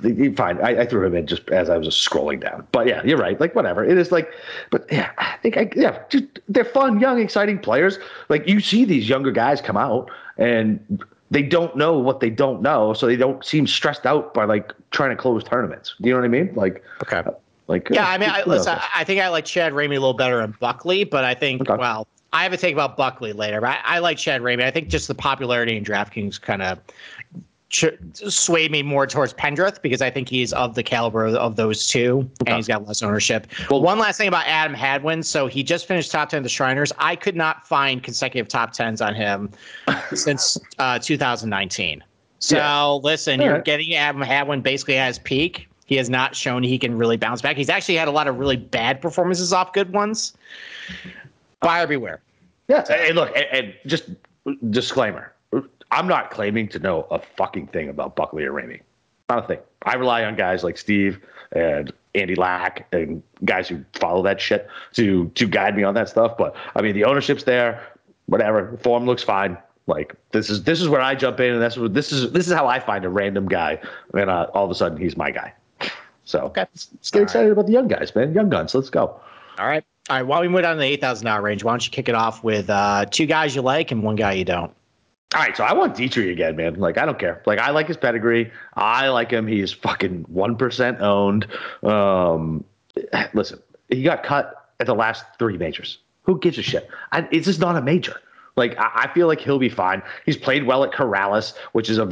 [0.00, 0.60] Fine.
[0.60, 2.64] I, I, threw him in just as I was scrolling down.
[2.70, 3.40] But yeah, you're right.
[3.40, 3.84] Like, whatever.
[3.84, 4.30] It is like,
[4.70, 7.98] but yeah, I think, I, yeah, just, they're fun, young, exciting players.
[8.28, 12.62] Like, you see these younger guys come out and they don't know what they don't
[12.62, 15.94] know, so they don't seem stressed out by like trying to close tournaments.
[16.00, 16.52] Do you know what I mean?
[16.54, 17.22] Like, okay.
[17.66, 20.14] Like, yeah, uh, I mean, I, listen, I think I like Chad Ramey a little
[20.14, 21.76] better than Buckley, but I think, okay.
[21.78, 24.62] well, I have a take about Buckley later, but I, I like Chad Ramey.
[24.62, 26.78] I think just the popularity in DraftKings kind of
[27.70, 31.86] ch- swayed me more towards Pendrith because I think he's of the caliber of those
[31.86, 32.50] two, okay.
[32.50, 33.46] and he's got less ownership.
[33.70, 35.22] Well, one last thing about Adam Hadwin.
[35.22, 36.92] So he just finished top ten of the Shriners.
[36.98, 39.50] I could not find consecutive top tens on him
[40.14, 42.02] since uh, 2019.
[42.40, 42.86] So yeah.
[43.02, 43.64] listen, All you're right.
[43.64, 45.68] getting Adam Hadwin basically at his peak.
[45.86, 47.56] He has not shown he can really bounce back.
[47.56, 50.34] He's actually had a lot of really bad performances off good ones.
[51.60, 52.20] Buyer beware.
[52.68, 54.10] Yeah, and look, and, and just
[54.68, 55.32] disclaimer:
[55.90, 58.80] I'm not claiming to know a fucking thing about Buckley or Ramey.
[59.28, 59.58] Not a thing.
[59.82, 61.20] I rely on guys like Steve
[61.52, 66.08] and Andy Lack and guys who follow that shit to to guide me on that
[66.08, 66.36] stuff.
[66.36, 67.82] But I mean, the ownership's there.
[68.26, 69.56] Whatever, the form looks fine.
[69.86, 72.32] Like this is this is where I jump in, and that's what this is.
[72.32, 73.80] This is how I find a random guy,
[74.14, 75.52] and uh, all of a sudden he's my guy.
[76.24, 76.60] So okay.
[76.60, 77.52] let's, let's get All excited right.
[77.52, 78.34] about the young guys, man.
[78.34, 78.74] Young guns.
[78.74, 79.18] Let's go.
[79.58, 79.82] All right.
[80.10, 80.22] All right.
[80.26, 82.14] While we move down to the eight thousand dollar range, why don't you kick it
[82.14, 84.74] off with uh, two guys you like and one guy you don't?
[85.34, 86.76] All right, so I want Detry again, man.
[86.76, 87.42] Like I don't care.
[87.44, 88.50] Like I like his pedigree.
[88.74, 89.46] I like him.
[89.46, 91.46] He's fucking one percent owned.
[91.82, 92.64] Um,
[93.34, 93.60] listen,
[93.90, 95.98] he got cut at the last three majors.
[96.22, 96.88] Who gives a shit?
[97.12, 98.20] I, it's just not a major.
[98.56, 100.02] Like I, I, feel like he'll be fine.
[100.24, 102.06] He's played well at Corales, which is a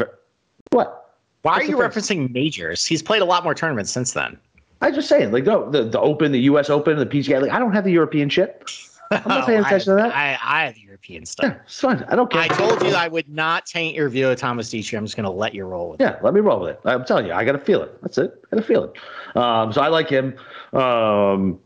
[0.71, 2.85] what why What's are you referencing majors?
[2.85, 4.39] He's played a lot more tournaments since then.
[4.83, 6.69] I'm just saying, like the the, the Open, the U.S.
[6.69, 7.41] Open, the PGA.
[7.41, 8.63] Like I don't have the European shit.
[9.11, 10.15] I'm not paying attention oh, to that.
[10.15, 11.53] I, I have European stuff.
[11.53, 12.05] Yeah, it's fine.
[12.09, 12.43] I don't care.
[12.43, 14.97] I told you I would not taint your view of Thomas Detry.
[14.99, 16.17] I'm just going to let you roll with yeah, it.
[16.19, 16.81] Yeah, let me roll with it.
[16.85, 18.01] I'm telling you, I got to feel it.
[18.03, 18.43] That's it.
[18.47, 19.37] I got to feel it.
[19.37, 20.37] Um, so I like him.
[20.73, 21.61] Um,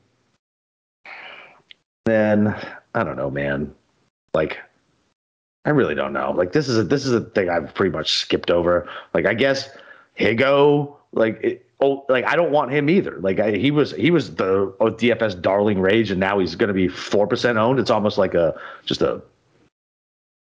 [2.04, 2.54] then
[2.94, 3.74] I don't know, man.
[4.34, 4.58] Like
[5.64, 6.32] I really don't know.
[6.32, 8.88] Like this is a this is a thing I've pretty much skipped over.
[9.14, 9.70] Like I guess
[10.18, 10.96] Higo.
[11.12, 13.18] like it, oh, like I don't want him either.
[13.20, 16.68] Like I, he was he was the oh, DFS darling rage, and now he's going
[16.68, 17.78] to be four percent owned.
[17.78, 19.22] It's almost like a just a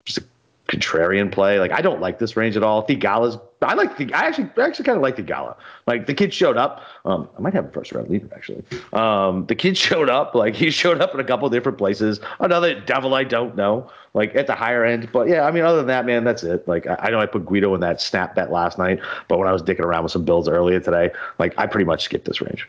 [0.04, 0.24] just a
[0.70, 1.58] contrarian play.
[1.58, 2.86] Like I don't like this range at all.
[2.86, 5.56] Theegala's I like the I actually I actually kind of like Theegala.
[5.86, 6.82] Like the kid showed up.
[7.04, 8.62] Um, I might have a first round leader actually.
[8.92, 10.34] Um, the kid showed up.
[10.34, 12.20] Like he showed up in a couple different places.
[12.38, 13.90] Another devil I don't know.
[14.14, 15.10] Like at the higher end.
[15.12, 16.66] But yeah, I mean other than that, man, that's it.
[16.66, 19.48] Like I, I know I put Guido in that snap bet last night, but when
[19.48, 22.40] I was dicking around with some builds earlier today, like I pretty much skipped this
[22.40, 22.68] range.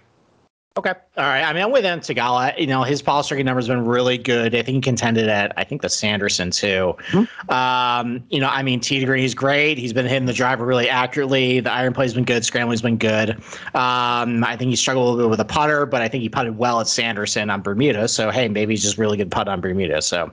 [0.78, 0.94] Okay.
[1.18, 1.44] All right.
[1.44, 1.84] I mean, I'm with.
[1.84, 2.58] Theegala.
[2.58, 4.56] You know, his ball striking number's been really good.
[4.56, 6.96] I think he contended at, I think, the Sanderson, too.
[7.10, 7.52] Mm-hmm.
[7.52, 9.78] Um, you know, I mean, tee to green is great.
[9.78, 11.60] He's been hitting the driver really accurately.
[11.60, 12.46] The iron play's been good.
[12.46, 13.32] Scrambling's been good.
[13.76, 16.30] Um, I think he struggled a little bit with a putter, but I think he
[16.30, 18.08] putted well at Sanderson on Bermuda.
[18.08, 20.02] So, hey, maybe he's just really good putt on Bermuda.
[20.02, 20.32] So,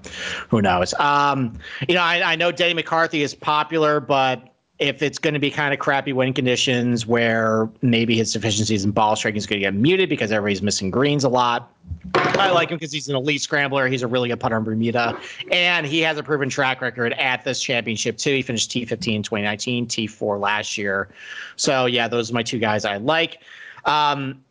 [0.50, 0.94] who knows?
[1.00, 5.40] Um, you know, I, I know Danny McCarthy is popular, but if it's going to
[5.40, 9.60] be kind of crappy wind conditions where maybe his deficiencies in ball striking is going
[9.60, 11.72] to get muted because everybody's missing greens a lot.
[12.14, 13.88] I like him because he's an elite scrambler.
[13.88, 15.18] He's a really good putter in Bermuda.
[15.50, 18.30] And he has a proven track record at this championship, too.
[18.30, 21.08] He finished T15 in 2019, T4 last year.
[21.56, 23.42] So, yeah, those are my two guys I like.
[23.84, 24.44] Um,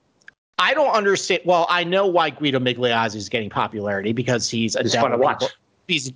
[0.59, 1.43] I don't understand.
[1.45, 5.17] Well, I know why Guido Migliozzi is getting popularity because he's a he's fun to
[5.17, 5.43] watch.
[5.87, 6.11] He's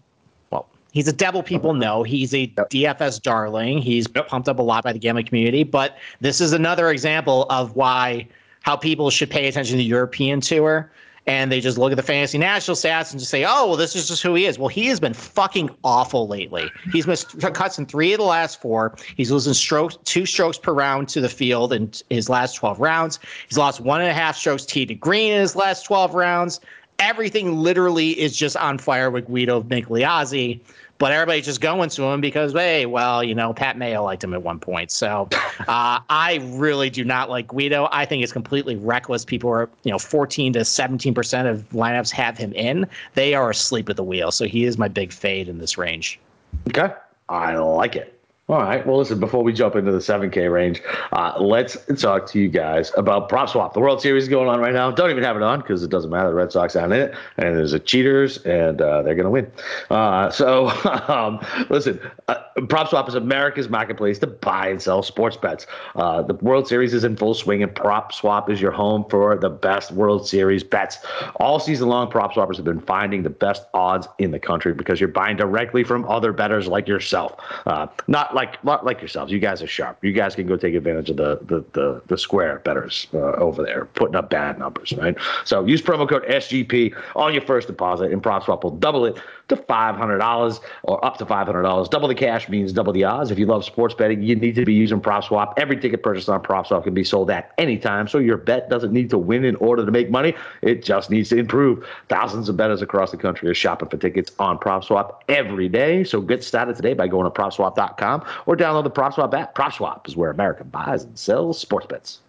[0.91, 2.04] He's a devil people know.
[2.04, 2.47] He's a.
[2.47, 3.80] DFS darling.
[3.80, 5.63] He's pumped up a lot by the gambling community.
[5.63, 8.27] But this is another example of why
[8.62, 10.91] how people should pay attention to the European tour
[11.27, 13.95] and they just look at the fantasy national stats and just say, "Oh, well, this
[13.95, 16.69] is just who he is." Well, he has been fucking awful lately.
[16.91, 18.95] He's missed cuts in three of the last four.
[19.15, 23.19] He's losing strokes, two strokes per round to the field in his last twelve rounds.
[23.47, 26.60] He's lost one and a half strokes tee to green in his last twelve rounds.
[26.99, 30.60] Everything literally is just on fire with Guido Migliozzi
[31.02, 34.36] but everybody's just going to him because, hey, well, you know, Pat Mayo liked him
[34.36, 34.92] at one point.
[34.92, 35.28] So
[35.62, 37.90] uh, I really do not like Guido.
[37.92, 39.26] I think it's completely reckless.
[39.26, 42.88] People are, you know, 14 to 17 percent of lineups have him in.
[43.16, 44.32] They are asleep at the wheel.
[44.32, 46.20] So he is my big fade in this range.
[46.68, 46.94] Okay,
[47.30, 48.21] I like it.
[48.52, 48.86] All right.
[48.86, 50.82] Well, listen, before we jump into the 7K range,
[51.14, 53.74] uh, let's talk to you guys about Prop Swap.
[53.74, 54.92] The World Series is going on right now.
[54.92, 56.28] Don't even have it on because it doesn't matter.
[56.28, 59.30] The Red Sox aren't in it, and there's a cheaters, and uh, they're going to
[59.30, 59.50] win.
[59.90, 60.68] Uh, so,
[61.08, 62.36] um, listen, uh,
[62.68, 65.66] Prop Swap is America's marketplace to buy and sell sports bets.
[65.96, 69.38] Uh, the World Series is in full swing, and Prop Swap is your home for
[69.38, 70.98] the best World Series bets.
[71.38, 75.00] All season long, Prop Swappers have been finding the best odds in the country because
[75.00, 77.40] you're buying directly from other bettors like yourself.
[77.66, 79.32] Uh, not like like like yourselves.
[79.32, 80.04] You guys are sharp.
[80.04, 83.63] You guys can go take advantage of the the the, the square bettors uh, over
[83.63, 85.15] there putting up bad numbers, right?
[85.45, 89.58] So use promo code SGP on your first deposit, and PropSwap will double it to
[89.58, 91.89] five hundred dollars or up to five hundred dollars.
[91.89, 93.32] Double the cash means double the odds.
[93.32, 95.54] If you love sports betting, you need to be using PropSwap.
[95.58, 98.91] Every ticket purchased on PropSwap can be sold at any time, so your bet doesn't
[98.91, 100.34] need to win in order to make money.
[100.62, 101.86] It just needs to improve.
[102.10, 106.04] Thousands of bettors across the country are shopping for tickets on PropSwap every day.
[106.04, 109.56] So get started today by going to PropSwap.com or download the PropSwap app.
[109.56, 112.20] PropSwap is where America buys and sells sports bets.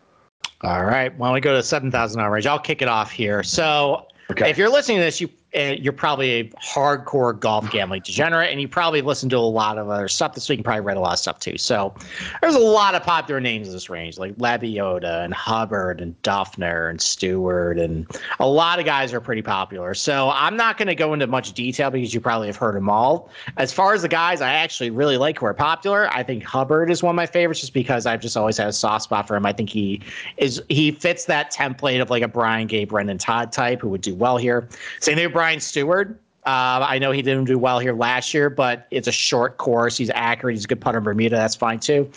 [0.63, 1.17] All right.
[1.19, 2.47] Well, we go to seven thousand dollar range.
[2.47, 3.43] I'll kick it off here.
[3.43, 4.49] So, okay.
[4.51, 8.69] if you're listening to this, you you're probably a hardcore golf gambling degenerate, and you
[8.69, 10.59] probably listened to a lot of other stuff this week.
[10.59, 11.59] You probably read a lot of stuff too.
[11.59, 11.95] So
[12.41, 16.89] there's a lot of popular names in this range, like Lebioda and Hubbard and Duffner
[16.89, 18.07] and Stuard, and
[18.41, 19.95] a lot of guys are pretty popular.
[19.95, 22.89] So I'm not going to go into much detail because you probably have heard them
[22.89, 23.31] all.
[23.59, 26.91] As far as the guys I actually really like who are popular, I think Hubbard
[26.91, 29.37] is one of my favorites just because I've just always had a soft spot for
[29.37, 29.45] him.
[29.45, 30.01] I think he
[30.39, 34.01] is he fits that template of like a Brian Gay, Brendon Todd type who would
[34.01, 34.69] do well here.
[35.01, 36.15] Same thing with Brian Stuard.
[36.47, 39.97] Uh, I know he didn't do well here last year, but it's a short course.
[39.97, 40.55] He's accurate.
[40.55, 41.35] He's a good putter in Bermuda.
[41.35, 42.09] That's fine too.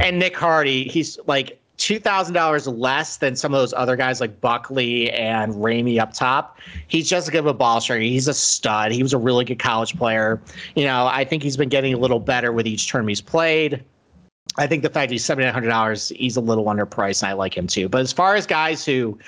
[0.00, 4.20] And Nick Hardy, he's like two thousand dollars less than some of those other guys
[4.20, 6.58] like Buckley and Ramey up top.
[6.88, 8.02] He's just a good a ball striker.
[8.02, 8.92] He's a stud.
[8.92, 10.42] He was a really good college player.
[10.76, 13.82] You know, I think he's been getting a little better with each term he's played.
[14.58, 17.56] I think the fact he's nine hundred dollars, he's a little underpriced, and I like
[17.56, 17.88] him too.
[17.88, 19.18] But as far as guys who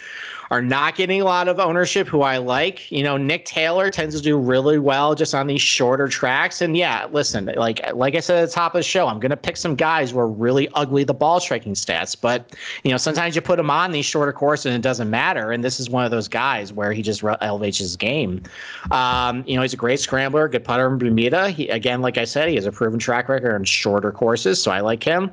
[0.51, 2.91] are not getting a lot of ownership who I like.
[2.91, 6.61] You know, Nick Taylor tends to do really well just on these shorter tracks.
[6.61, 9.37] And yeah, listen, like like I said at the top of the show, I'm gonna
[9.37, 12.17] pick some guys who are really ugly the ball striking stats.
[12.21, 12.55] But
[12.85, 15.53] you know, sometimes you put them on these shorter courses and it doesn't matter.
[15.53, 18.43] And this is one of those guys where he just re- elevates his game.
[18.91, 21.51] Um, you know, he's a great scrambler, good putter in Bermuda.
[21.51, 24.71] He again, like I said, he has a proven track record on shorter courses, so
[24.71, 25.31] I like him.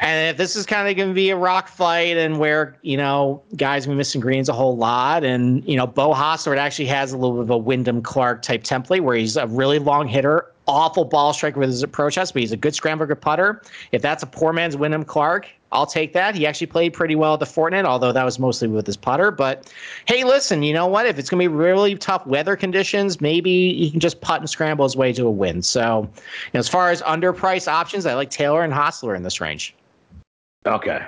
[0.00, 3.42] And if this is kind of to be a rock fight and where, you know,
[3.56, 7.16] guys be missing greens a whole lot, and, you know, Beau Hossler actually has a
[7.16, 11.04] little bit of a Wyndham Clark type template where he's a really long hitter, awful
[11.04, 13.62] ball striker with his approach test, but he's a good scrambler, good putter.
[13.92, 16.34] If that's a poor man's Wyndham Clark, I'll take that.
[16.34, 19.30] He actually played pretty well at the Fortinet, although that was mostly with his putter.
[19.30, 19.72] But
[20.06, 21.06] hey, listen, you know what?
[21.06, 24.50] If it's going to be really tough weather conditions, maybe he can just putt and
[24.50, 25.62] scramble his way to a win.
[25.62, 29.40] So, you know, as far as underpriced options, I like Taylor and Hossler in this
[29.40, 29.72] range.
[30.66, 31.06] Okay.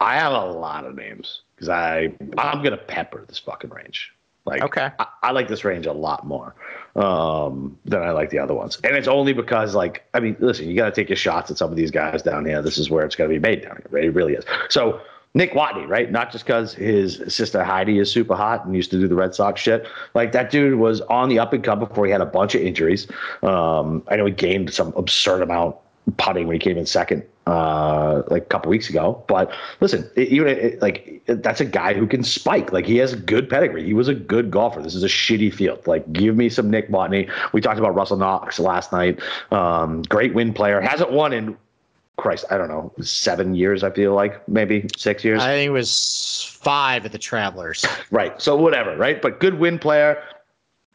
[0.00, 4.12] I have a lot of names because I I'm gonna pepper this fucking range.
[4.46, 6.54] Like, okay, I, I, like this range a lot more
[6.96, 10.66] um, than I like the other ones, and it's only because, like, I mean, listen,
[10.66, 12.62] you got to take your shots at some of these guys down here.
[12.62, 13.86] This is where it's going to be made down here.
[13.90, 14.04] Right?
[14.04, 14.44] It really is.
[14.70, 15.02] So
[15.34, 16.10] Nick Watney, right?
[16.10, 19.34] Not just because his sister Heidi is super hot and used to do the Red
[19.34, 19.86] Sox shit.
[20.14, 22.62] Like that dude was on the up and come before he had a bunch of
[22.62, 23.06] injuries.
[23.42, 25.76] Um, I know he gained some absurd amount
[26.16, 29.22] putting when he came in second uh, like a couple weeks ago.
[29.26, 32.72] But listen, it, even it, like that's a guy who can spike.
[32.72, 33.84] Like he has good pedigree.
[33.84, 34.82] He was a good golfer.
[34.82, 35.86] This is a shitty field.
[35.86, 37.30] Like give me some Nick Watney.
[37.52, 39.20] We talked about Russell Knox last night.
[39.50, 40.80] Um, great win player.
[40.80, 41.56] Hasn't won in
[42.16, 43.82] Christ, I don't know, seven years.
[43.82, 45.42] I feel like maybe six years.
[45.42, 47.84] I think it was five at the Travelers.
[48.10, 48.40] right.
[48.40, 48.96] So whatever.
[48.96, 49.20] Right.
[49.20, 50.22] But good win player.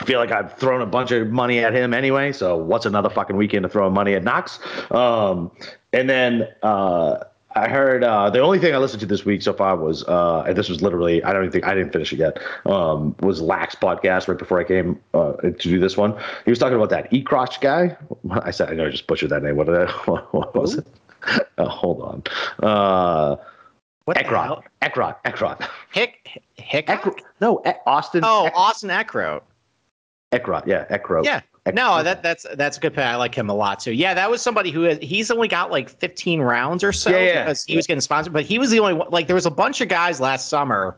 [0.02, 2.32] I feel like I've thrown a bunch of money at him anyway.
[2.34, 4.60] So what's another fucking weekend to throw money at Knox?
[4.92, 5.52] Um,
[5.94, 7.20] and then uh,
[7.56, 10.44] I heard uh, the only thing I listened to this week so far was, uh,
[10.46, 12.38] and this was literally, I don't even think I didn't finish it yet.
[12.66, 16.14] Um, was Lack's podcast right before I came uh, to do this one.
[16.44, 17.96] He was talking about that E Crotch guy.
[18.32, 19.56] I said I know I just butchered that name.
[19.56, 19.86] What, did I,
[20.32, 20.88] what was it?
[21.58, 22.68] Uh, hold on.
[22.70, 23.38] Uh,
[24.04, 24.62] What Eckroat.
[24.82, 25.16] Eckroat.
[25.24, 25.66] Eckroat.
[25.94, 26.88] Hick Hick.
[26.88, 27.20] Eckroat.
[27.40, 28.22] No, E- Austin.
[28.26, 29.42] Oh, Ek- Austin Eckroat.
[30.40, 30.66] Eckroat.
[30.66, 31.26] Yeah, Eckroat.
[31.26, 31.42] Yeah.
[31.74, 33.04] No, that that's that's a good pick.
[33.04, 33.92] I like him a lot too.
[33.94, 37.18] Yeah, that was somebody who has, he's only got like 15 rounds or so Yeah,
[37.20, 37.44] yeah.
[37.44, 39.10] because he was getting sponsored, but he was the only one.
[39.10, 40.96] Like there was a bunch of guys last summer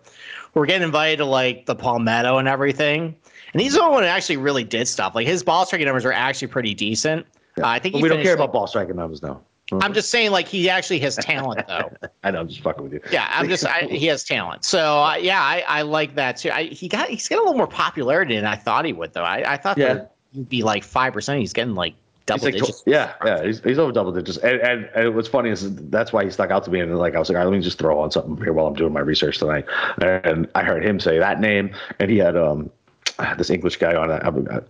[0.53, 3.15] who were getting invited to like the Palmetto and everything,
[3.53, 5.15] and he's the only one who actually really did stuff.
[5.15, 7.25] Like his ball striking numbers are actually pretty decent.
[7.57, 9.39] Uh, I think he we don't care like- about ball striking numbers now.
[9.71, 11.91] I'm just saying, like he actually has talent though.
[12.23, 13.01] I know, I'm just fucking with you.
[13.11, 14.63] Yeah, I'm just I, he has talent.
[14.63, 16.51] So uh, yeah, I, I like that too.
[16.51, 19.23] I, he got he's got a little more popularity than I thought he would though.
[19.23, 19.93] I, I thought Yeah.
[19.93, 21.39] that he'd be like five percent.
[21.39, 21.95] He's getting like
[22.27, 22.83] double like, digits.
[22.85, 24.37] yeah, yeah, he's, he's over double digits.
[24.37, 26.81] And, and, and what's funny is that's why he stuck out to me.
[26.81, 28.67] And like, I was like, all right, let me just throw on something here while
[28.67, 29.65] I'm doing my research tonight.
[30.01, 32.69] And I heard him say that name, and he had um
[33.37, 34.21] this English guy on it.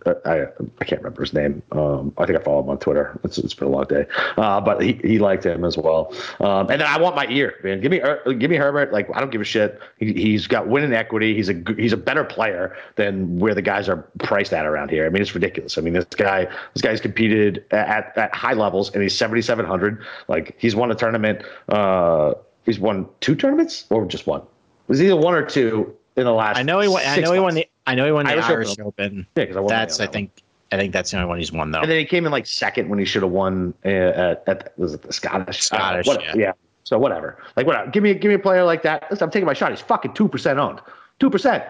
[0.06, 0.48] I, I,
[0.80, 1.62] I can't remember his name.
[1.72, 3.20] Um, I think I follow him on Twitter.
[3.24, 4.06] It's, it's been a long day,
[4.38, 6.14] uh, but he, he liked him as well.
[6.40, 7.82] Um, and then I want my ear, man.
[7.82, 8.94] Give me Er- give me Herbert.
[8.94, 9.80] Like I don't give a shit.
[9.98, 11.36] He, he's got winning equity.
[11.36, 15.06] He's a he's a better player than where the guys are priced at around here.
[15.06, 15.78] I mean, it's ridiculous.
[15.78, 19.66] I mean, this guy this guy's competed at at high levels, and he's seventy seven
[19.66, 20.02] hundred.
[20.28, 21.42] Like he's won a tournament.
[21.68, 22.34] Uh,
[22.66, 24.42] he's won two tournaments or just one.
[24.42, 24.48] It
[24.88, 26.58] was either one or two in the last.
[26.58, 27.04] I know he won.
[27.06, 27.68] I know he won the.
[27.88, 28.86] I know he won the Irish Irish, Open.
[28.86, 29.28] Open.
[29.36, 30.44] Yeah, 'cause I won That's the- I think.
[30.70, 31.80] I think that's the only one he's won though.
[31.80, 34.74] And then he came in like second when he should have won uh, at, at
[34.78, 35.62] was it the Scottish?
[35.64, 36.52] Scottish, Uh, what- yeah.
[36.84, 37.38] So whatever.
[37.56, 37.90] Like whatever.
[37.90, 39.08] Give me give me a player like that.
[39.10, 39.72] Listen, I'm taking my shot.
[39.72, 40.80] He's fucking two percent owned.
[41.20, 41.64] Two percent.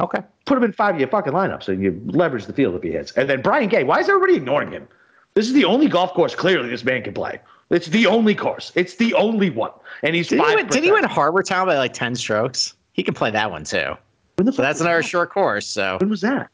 [0.00, 0.20] Okay.
[0.46, 2.90] Put him in five of your fucking lineups and you leverage the field if he
[2.90, 3.12] hits.
[3.12, 3.84] And then Brian Gay.
[3.84, 4.86] Why is everybody ignoring him?
[5.34, 7.38] This is the only golf course clearly this man can play.
[7.70, 8.72] It's the only course.
[8.74, 9.70] It's the only one.
[10.02, 12.74] And he's Did he, win, did he win Harbor Town by like ten strokes?
[12.92, 13.94] He can play that one too.
[14.40, 15.06] When the So that's another that?
[15.06, 15.66] short course.
[15.66, 16.48] So When was that?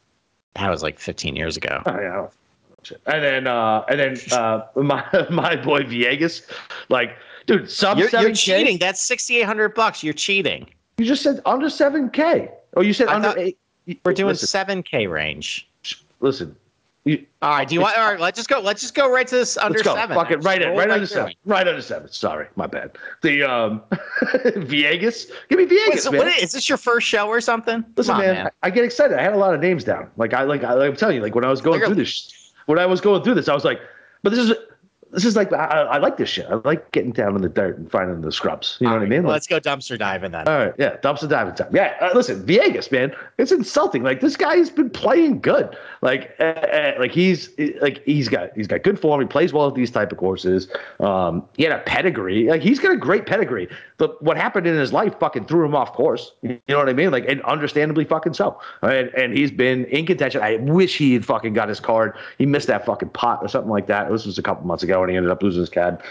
[0.57, 1.83] that was like 15 years ago.
[1.87, 2.27] Oh, yeah,
[2.83, 3.01] shit.
[3.07, 6.51] And then, uh, and then, uh, my my boy Villegas,
[6.88, 8.79] like, dude, sub You're, seven you're cheating.
[8.79, 10.03] That's 6,800 bucks.
[10.03, 10.68] You're cheating.
[10.99, 12.51] You just said under seven k.
[12.77, 13.57] Oh, you said I under eight.
[14.05, 15.68] We're doing Listen, 7K range.
[16.18, 16.57] listen.
[17.07, 17.69] You, All right.
[17.69, 17.97] Do you want?
[17.97, 18.19] All right.
[18.19, 18.59] Let's just go.
[18.59, 19.95] Let's just go right to this under let's go.
[19.95, 20.16] seven.
[20.16, 20.42] Fuck it.
[20.42, 20.71] Right in.
[20.71, 21.31] Right right under seven.
[21.31, 21.37] it.
[21.45, 22.11] Right under seven.
[22.11, 22.99] Sorry, my bad.
[23.23, 23.81] The um,
[24.23, 25.31] Villegas.
[25.49, 26.23] Give me Villegas, Wait, so man.
[26.23, 27.85] what, is this your first show or something?
[27.97, 29.16] Listen, on, man, I, I get excited.
[29.16, 30.11] I had a lot of names down.
[30.16, 32.81] Like I like I, I'm telling you, like when I was going through this, when
[32.81, 33.81] I was going through this, I was like,
[34.25, 34.53] but this is
[35.17, 36.47] this is like I, I like this shit.
[36.51, 38.77] I like getting down in the dirt and finding the scrubs.
[38.81, 39.23] You know All what I mean?
[39.23, 40.47] well, Like, let's go dumpster diving then.
[40.47, 41.75] all right, yeah, dumpster diving time.
[41.75, 44.03] Yeah, uh, listen, Villegas, man, it's insulting.
[44.03, 45.75] Like this guy's been playing good.
[46.03, 47.51] Like, uh, uh, like he's
[47.81, 49.21] like he's got he's got good form.
[49.23, 50.69] He plays well at these type of courses.
[51.01, 52.49] Um, he had a pedigree.
[52.51, 53.69] Like he's got a great pedigree.
[53.99, 56.33] But what happened in his life fucking threw him off course.
[56.43, 57.11] You know what I mean?
[57.11, 58.61] Like, and understandably fucking so.
[58.83, 60.43] And, and he's been in contention.
[60.43, 62.15] I wish he had fucking got his card.
[62.37, 64.11] He missed that fucking pot or something like that.
[64.11, 66.03] This was a couple months ago, and he ended up losing his cad.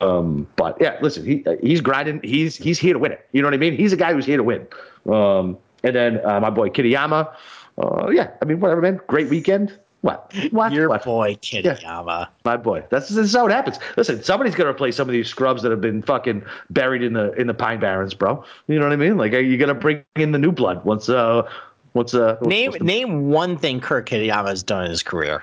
[0.00, 2.20] Um, but yeah, listen, he he's grinding.
[2.22, 3.26] He's he's here to win it.
[3.32, 3.76] You know what I mean?
[3.76, 4.66] He's a guy who's here to win.
[5.10, 7.34] Um, and then uh, my boy Kitayama.
[7.76, 9.00] Uh, yeah, I mean, whatever, man.
[9.08, 9.76] Great weekend.
[10.02, 10.32] What?
[10.50, 10.72] What?
[10.72, 11.04] Your what?
[11.04, 12.28] boy Kitayama.
[12.44, 12.84] My boy.
[12.90, 13.78] That's, this is how it happens.
[13.96, 17.32] Listen, somebody's gonna replace some of these scrubs that have been fucking buried in the
[17.32, 18.44] in the pine barrens, bro.
[18.66, 19.16] You know what I mean?
[19.16, 21.08] Like, are you gonna bring in the new blood once?
[21.08, 21.48] Uh,
[21.94, 25.42] once uh, Name once the- name one thing Kurt Kitayama has done in his career.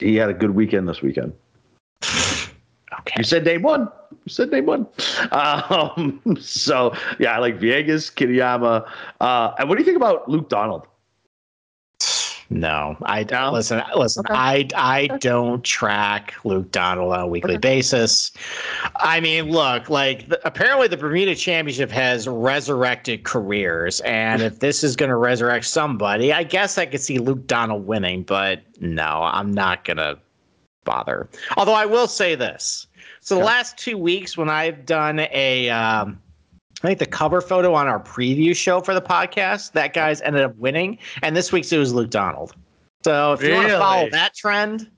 [0.00, 1.32] he had a good weekend this weekend.
[2.02, 3.14] Okay.
[3.18, 3.88] You said name one.
[4.24, 4.86] You said name one.
[5.32, 8.88] Um, so yeah, I like Villegas, Kitayama.
[9.20, 10.86] Uh, and what do you think about Luke Donald?
[12.50, 13.52] No, I No?
[13.52, 13.82] listen.
[13.94, 14.34] Listen, Okay.
[14.34, 17.58] I I don't track Luke Donald on a weekly Okay.
[17.60, 18.32] basis.
[18.96, 24.82] I mean, look, like the, apparently the Bermuda Championship has resurrected careers, and if this
[24.82, 28.22] is going to resurrect somebody, I guess I could see Luke Donald winning.
[28.22, 30.16] But no, I'm not gonna
[30.88, 31.28] bother.
[31.56, 32.86] Although I will say this:
[33.20, 35.68] so the last two weeks when I've done a.
[35.70, 36.20] Um,
[36.82, 40.42] I think the cover photo on our preview show for the podcast, that guy's ended
[40.42, 40.96] up winning.
[41.22, 42.54] And this week's it was Luke Donald.
[43.02, 44.88] So if you want to follow that trend,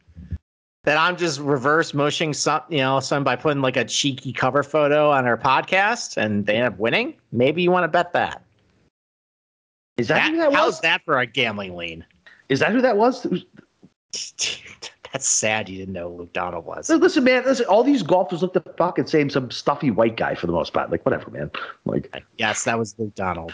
[0.85, 4.63] that I'm just reverse motioning some, you know, some by putting like a cheeky cover
[4.63, 8.43] photo on our podcast and they end up winning, maybe you want to bet that.
[9.97, 12.05] Is that, That- who that how's that for a gambling lean?
[12.51, 13.27] Is that who that was?
[15.13, 16.89] That's sad you didn't know who Luke Donald was.
[16.89, 17.45] Listen, man.
[17.45, 19.29] Listen, all these golfers look the fucking same.
[19.29, 20.91] Some stuffy white guy for the most part.
[20.91, 21.51] Like whatever, man.
[21.85, 23.53] Like Yes, that was Luke Donald.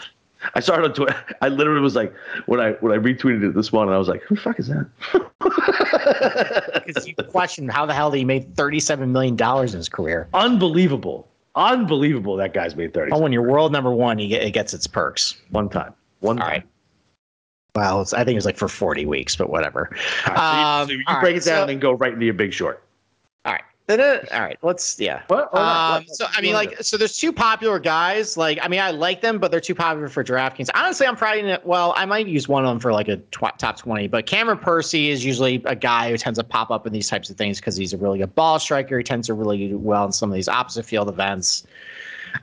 [0.53, 1.15] I saw it on Twitter.
[1.41, 2.13] I literally was like,
[2.45, 4.67] when I when I retweeted it this morning, I was like, who the fuck is
[4.67, 4.87] that?
[6.85, 10.27] Because you question how the hell did he made $37 million in his career.
[10.33, 12.35] Unbelievable, unbelievable.
[12.37, 13.11] That guy's made thirty.
[13.11, 15.35] Oh, when you're world number one, you get, it gets its perks.
[15.49, 16.51] One time, one All time.
[16.51, 16.63] right.
[17.77, 19.95] Well, it's, I think it was like for 40 weeks, but whatever.
[20.27, 22.25] Right, so you- Um, so you, break right, it down so- and go right into
[22.25, 22.81] your big short.
[23.45, 23.61] All right.
[24.33, 25.21] all right, let's yeah.
[25.27, 25.55] What?
[25.55, 28.35] Um, so I mean, like, so there's two popular guys.
[28.35, 30.69] Like, I mean, I like them, but they're too popular for DraftKings.
[30.73, 33.77] Honestly, I'm probably well, I might use one of them for like a tw- top
[33.77, 34.07] twenty.
[34.07, 37.29] But Cameron Percy is usually a guy who tends to pop up in these types
[37.29, 38.97] of things because he's a really good ball striker.
[38.97, 41.65] He tends to really do well in some of these opposite field events.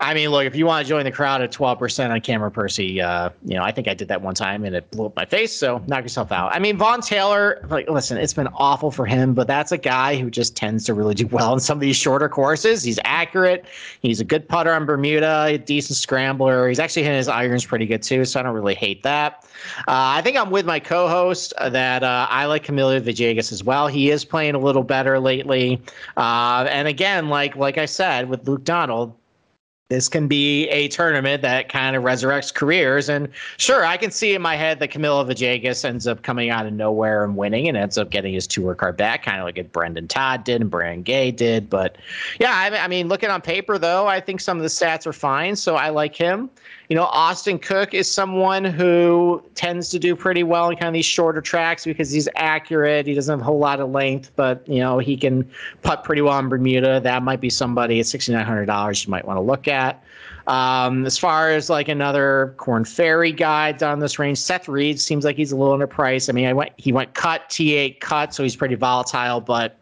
[0.00, 3.00] I mean, look, if you want to join the crowd at 12% on Cameron Percy,
[3.00, 5.24] uh, you know, I think I did that one time and it blew up my
[5.24, 5.52] face.
[5.52, 6.52] So knock yourself out.
[6.54, 10.16] I mean, Vaughn Taylor, like, listen, it's been awful for him, but that's a guy
[10.16, 12.82] who just tends to really do well in some of these shorter courses.
[12.82, 13.64] He's accurate.
[14.00, 16.68] He's a good putter on Bermuda, a decent scrambler.
[16.68, 18.24] He's actually hitting his irons pretty good too.
[18.24, 19.44] So I don't really hate that.
[19.80, 23.64] Uh, I think I'm with my co-host uh, that uh, I like Camilo Villegas as
[23.64, 23.86] well.
[23.86, 25.80] He is playing a little better lately.
[26.16, 29.14] Uh, and again, like like I said with Luke Donald,
[29.90, 33.10] this can be a tournament that kind of resurrects careers.
[33.10, 33.28] And
[33.58, 36.72] sure, I can see in my head that Camilo Villegas ends up coming out of
[36.72, 39.72] nowhere and winning and ends up getting his tour card back, kind of like what
[39.72, 41.68] Brendon Todd did and Brandon Gay did.
[41.68, 41.98] But
[42.40, 45.54] yeah, I mean, looking on paper, though, I think some of the stats are fine.
[45.54, 46.48] So I like him.
[46.88, 50.94] You know, Austin Cook is someone who tends to do pretty well in kind of
[50.94, 53.06] these shorter tracks because he's accurate.
[53.06, 55.48] He doesn't have a whole lot of length, but you know, he can
[55.82, 57.00] putt pretty well in Bermuda.
[57.00, 60.02] That might be somebody at sixty nine hundred dollars you might want to look at.
[60.46, 65.24] Um, as far as like another Korn Ferry guy down this range, Seth Reed seems
[65.24, 66.28] like he's a little underpriced.
[66.28, 69.78] I mean, I went he went cut T8 cut, so he's pretty volatile, but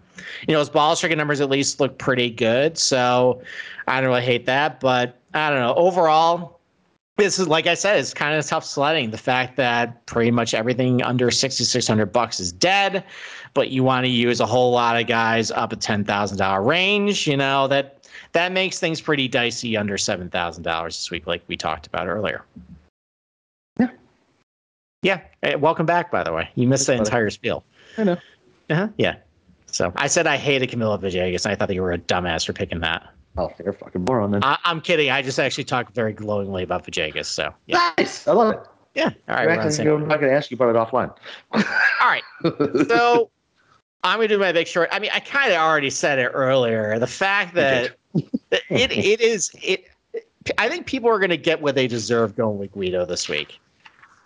[0.46, 2.78] you know his ball striking numbers at least look pretty good.
[2.78, 3.42] So
[3.88, 5.74] I don't really hate that, but I don't know.
[5.74, 6.60] Overall,
[7.22, 9.10] this is like I said, it's kind of tough sledding.
[9.10, 13.04] The fact that pretty much everything under sixty six hundred bucks is dead,
[13.54, 16.62] but you want to use a whole lot of guys up at ten thousand dollar
[16.62, 17.26] range.
[17.26, 21.42] You know that that makes things pretty dicey under seven thousand dollars this week, like
[21.46, 22.44] we talked about earlier.
[23.78, 23.90] Yeah,
[25.02, 25.20] yeah.
[25.42, 26.48] Hey, welcome back, by the way.
[26.56, 27.64] You missed the entire spiel.
[27.98, 28.16] I know.
[28.68, 28.88] Uh-huh.
[28.98, 29.16] Yeah.
[29.66, 32.44] So I said I hated Camilo Villegas, and I thought that you were a dumbass
[32.44, 33.08] for picking that.
[33.36, 34.44] Oh, you're a fucking moron then.
[34.44, 35.10] I, am kidding.
[35.10, 37.26] I just actually talked very glowingly about Villegas.
[37.26, 37.92] So yeah.
[37.96, 38.28] nice.
[38.28, 38.60] I love it.
[38.94, 39.10] Yeah.
[39.28, 39.58] All right.
[39.58, 41.14] Actually, I'm not going to ask you about it offline.
[41.52, 42.22] All right.
[42.88, 43.30] So
[44.04, 44.90] I'm going to do my big short.
[44.92, 46.98] I mean, I kind of already said it earlier.
[46.98, 49.86] The fact that it it is it.
[50.58, 53.58] I think people are going to get what they deserve going with Guido this week.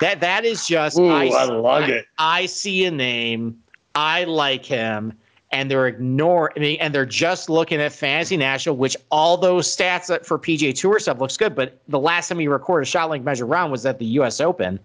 [0.01, 0.99] That that is just.
[0.99, 2.07] Ooh, I, I love I, it.
[2.19, 3.63] I see a name.
[3.95, 5.13] I like him
[5.57, 10.39] and they're ignoring and they're just looking at Fantasy National, which all those stats for
[10.39, 11.55] PGA Tour stuff looks good.
[11.55, 14.39] But the last time you recorded a shot link measure round was at the U.S.
[14.39, 14.79] Open.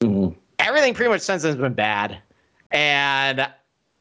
[0.00, 0.38] Mm-hmm.
[0.58, 2.18] Everything pretty much since then has been bad,
[2.70, 3.48] and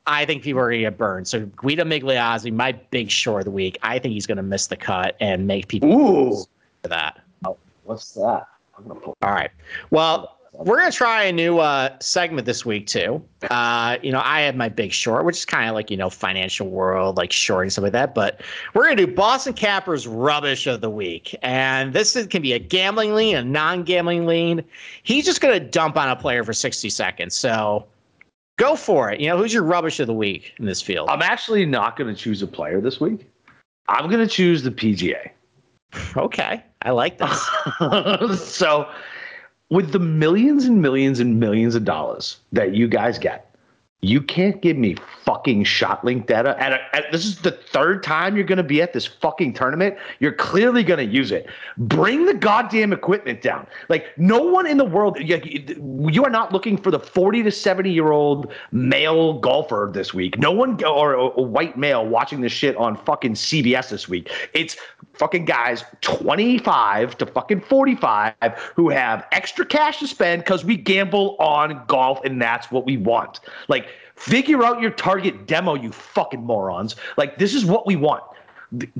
[0.05, 1.25] I think people are going to get burned.
[1.25, 4.67] So Guido Migliozzi, my big short of the week, I think he's going to miss
[4.67, 6.45] the cut and make people Ooh.
[6.81, 7.21] for that.
[7.45, 8.47] Oh, what's that?
[8.77, 9.15] I'm gonna pull.
[9.21, 9.51] All right.
[9.91, 13.23] Well, we're gonna try a new uh, segment this week too.
[13.49, 16.09] Uh, you know, I had my big short, which is kind of like you know
[16.09, 18.13] financial world, like short and stuff like that.
[18.13, 18.41] But
[18.73, 22.59] we're gonna do Boston Capper's rubbish of the week, and this is, can be a
[22.59, 24.63] gambling lean, a non-gambling lean.
[25.01, 27.35] He's just gonna dump on a player for sixty seconds.
[27.35, 27.87] So
[28.57, 29.19] go for it.
[29.19, 31.09] You know, who's your rubbish of the week in this field?
[31.09, 33.27] I'm actually not gonna choose a player this week.
[33.89, 35.31] I'm gonna choose the PGA.
[36.15, 38.49] Okay, I like this.
[38.51, 38.87] so
[39.73, 43.52] with the millions and millions and millions of dollars that you guys get,
[44.03, 46.61] you can't give me fucking shot link data.
[46.61, 49.53] At, a, at this is the third time you're going to be at this fucking
[49.53, 49.95] tournament.
[50.19, 51.47] You're clearly going to use it.
[51.77, 53.65] Bring the goddamn equipment down.
[53.87, 55.17] Like no one in the world.
[55.19, 60.37] You, are not looking for the 40 to 70 year old male golfer this week.
[60.37, 64.29] No one or a, a white male watching this shit on fucking CBS this week.
[64.53, 64.75] It's
[65.13, 68.33] fucking guys 25 to fucking 45
[68.75, 72.97] who have extra cash to spend because we gamble on golf and that's what we
[72.97, 73.39] want.
[73.69, 76.95] Like Figure out your target demo, you fucking morons.
[77.17, 78.23] Like, this is what we want.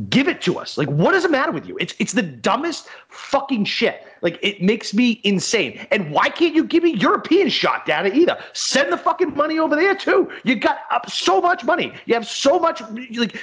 [0.09, 0.77] Give it to us.
[0.77, 1.75] Like, what does it matter with you?
[1.79, 4.05] It's it's the dumbest fucking shit.
[4.21, 5.87] Like, it makes me insane.
[5.89, 8.37] And why can't you give me European shot data either?
[8.53, 10.29] Send the fucking money over there too.
[10.43, 11.91] You got up so much money.
[12.05, 12.81] You have so much.
[13.15, 13.35] Like,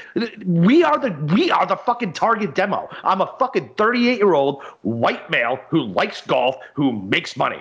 [0.47, 2.89] we are the we are the fucking target demo.
[3.03, 7.61] I'm a fucking 38 year old white male who likes golf who makes money.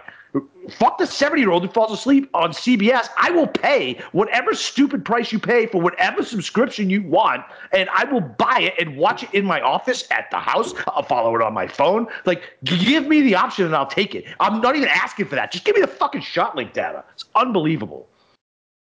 [0.70, 3.10] Fuck the 70 year old who falls asleep on CBS.
[3.18, 8.04] I will pay whatever stupid price you pay for whatever subscription you want, and I
[8.06, 10.74] will buy it and watch it in my office at the house.
[10.88, 12.08] I'll follow it on my phone.
[12.26, 14.26] Like, give me the option and I'll take it.
[14.40, 15.52] I'm not even asking for that.
[15.52, 17.04] Just give me the fucking shot link data.
[17.14, 18.08] It's unbelievable.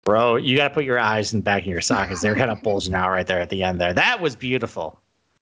[0.04, 2.22] Bro, you got to put your eyes in the back of your sockets.
[2.22, 3.94] They're kind of bulging out right there at the end there.
[3.94, 5.00] That was beautiful.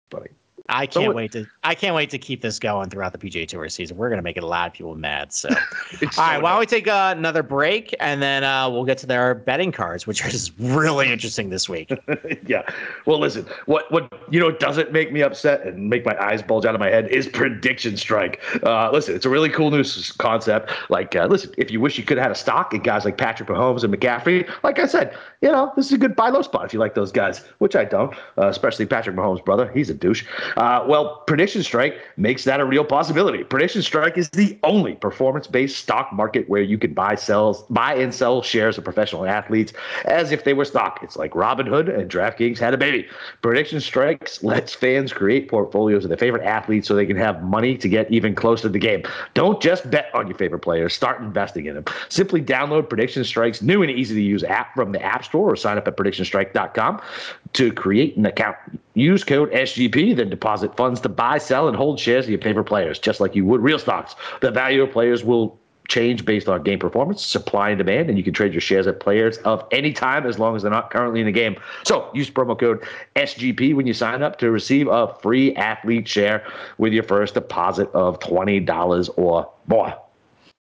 [0.09, 0.29] Buddy.
[0.67, 3.47] I can't so wait to I can't wait to keep this going throughout the PGA
[3.47, 3.97] Tour season.
[3.97, 5.31] We're gonna make a lot of people mad.
[5.31, 5.49] So,
[6.01, 9.05] all right, why don't we take uh, another break and then uh, we'll get to
[9.05, 11.91] their betting cards, which is really interesting this week.
[12.47, 12.63] yeah.
[13.05, 16.65] Well, listen, what what you know doesn't make me upset and make my eyes bulge
[16.65, 18.41] out of my head is prediction strike.
[18.63, 19.83] Uh, listen, it's a really cool new
[20.17, 20.71] concept.
[20.89, 23.17] Like, uh, listen, if you wish you could have had a stock in guys like
[23.17, 26.41] Patrick Mahomes and McCaffrey, like I said, you know, this is a good buy low
[26.41, 29.71] spot if you like those guys, which I don't, uh, especially Patrick Mahomes' brother.
[29.71, 30.25] He's a douche.
[30.55, 33.43] Uh, well, Prediction Strike makes that a real possibility.
[33.43, 38.13] Prediction Strike is the only performance-based stock market where you can buy, sells, buy and
[38.13, 39.73] sell shares of professional athletes
[40.05, 40.99] as if they were stock.
[41.01, 43.07] It's like Robinhood and DraftKings had a baby.
[43.41, 47.77] Prediction Strikes lets fans create portfolios of their favorite athletes so they can have money
[47.77, 49.03] to get even closer to the game.
[49.33, 50.93] Don't just bet on your favorite players.
[50.93, 51.85] Start investing in them.
[52.09, 55.55] Simply download Prediction Strike's new and easy to use app from the App Store or
[55.55, 57.01] sign up at predictionstrike.com
[57.53, 58.55] to create an account.
[58.95, 62.63] Use code SGP, then deposit funds to buy, sell, and hold shares of your favorite
[62.63, 64.15] players, just like you would real stocks.
[64.41, 68.23] The value of players will change based on game performance, supply and demand, and you
[68.23, 71.19] can trade your shares at players of any time as long as they're not currently
[71.19, 71.55] in the game.
[71.83, 72.83] So use promo code
[73.15, 76.45] SGP when you sign up to receive a free athlete share
[76.77, 79.95] with your first deposit of $20 or more.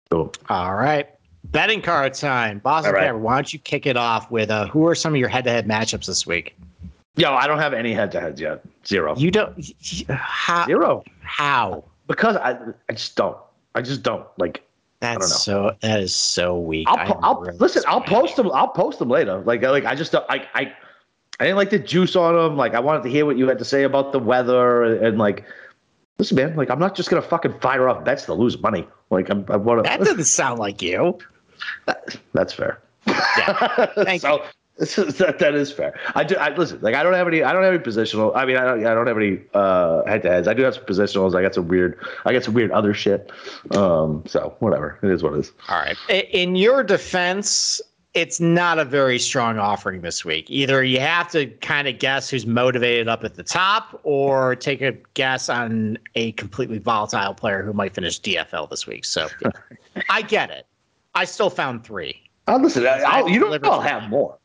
[0.08, 0.30] Boom.
[0.48, 1.08] All right.
[1.44, 2.60] Betting card time.
[2.60, 3.12] Boston right.
[3.12, 5.50] why don't you kick it off with uh, who are some of your head to
[5.50, 6.56] head matchups this week?
[7.16, 8.62] Yo, I don't have any head to heads yet.
[8.86, 9.14] Zero.
[9.16, 9.58] You don't?
[10.08, 10.66] Uh, how?
[10.66, 11.04] Zero.
[11.20, 11.84] How?
[12.06, 12.58] Because I,
[12.88, 13.36] I just don't.
[13.74, 14.26] I just don't.
[14.38, 14.62] Like,
[15.00, 15.76] that's so.
[15.80, 16.86] That is so weak.
[16.88, 17.82] I'll, I'll really listen.
[17.86, 18.50] I'll post them.
[18.52, 19.40] I'll post them later.
[19.40, 20.72] Like, like I just, I, I,
[21.38, 22.56] I didn't like the juice on them.
[22.56, 25.18] Like, I wanted to hear what you had to say about the weather and, and
[25.18, 25.44] like,
[26.18, 26.56] listen, man.
[26.56, 28.86] Like, I'm not just gonna fucking fire off bets to lose money.
[29.10, 29.88] Like, I'm, I want to.
[29.88, 31.18] That doesn't sound like you.
[31.86, 32.80] That, that's fair.
[33.06, 33.86] Yeah.
[33.96, 34.42] Thank so, you.
[34.82, 35.94] That, that is fair.
[36.16, 36.34] I do.
[36.36, 36.80] I listen.
[36.80, 37.42] Like I don't have any.
[37.42, 38.32] I don't have any positional.
[38.34, 38.84] I mean, I don't.
[38.84, 40.48] I don't have any uh, head to heads.
[40.48, 41.36] I do have some positionals.
[41.36, 41.98] I got some weird.
[42.24, 43.30] I got some weird other shit.
[43.70, 44.24] Um.
[44.26, 44.98] So whatever.
[45.02, 45.52] It is what it is.
[45.68, 45.96] All right.
[46.08, 47.80] In your defense,
[48.14, 50.50] it's not a very strong offering this week.
[50.50, 54.80] Either you have to kind of guess who's motivated up at the top, or take
[54.80, 59.04] a guess on a completely volatile player who might finish DFL this week.
[59.04, 59.28] So
[60.10, 60.66] I get it.
[61.14, 62.20] I still found three.
[62.48, 63.64] Uh, listen, I'll, you don't.
[63.64, 64.36] I'll have more.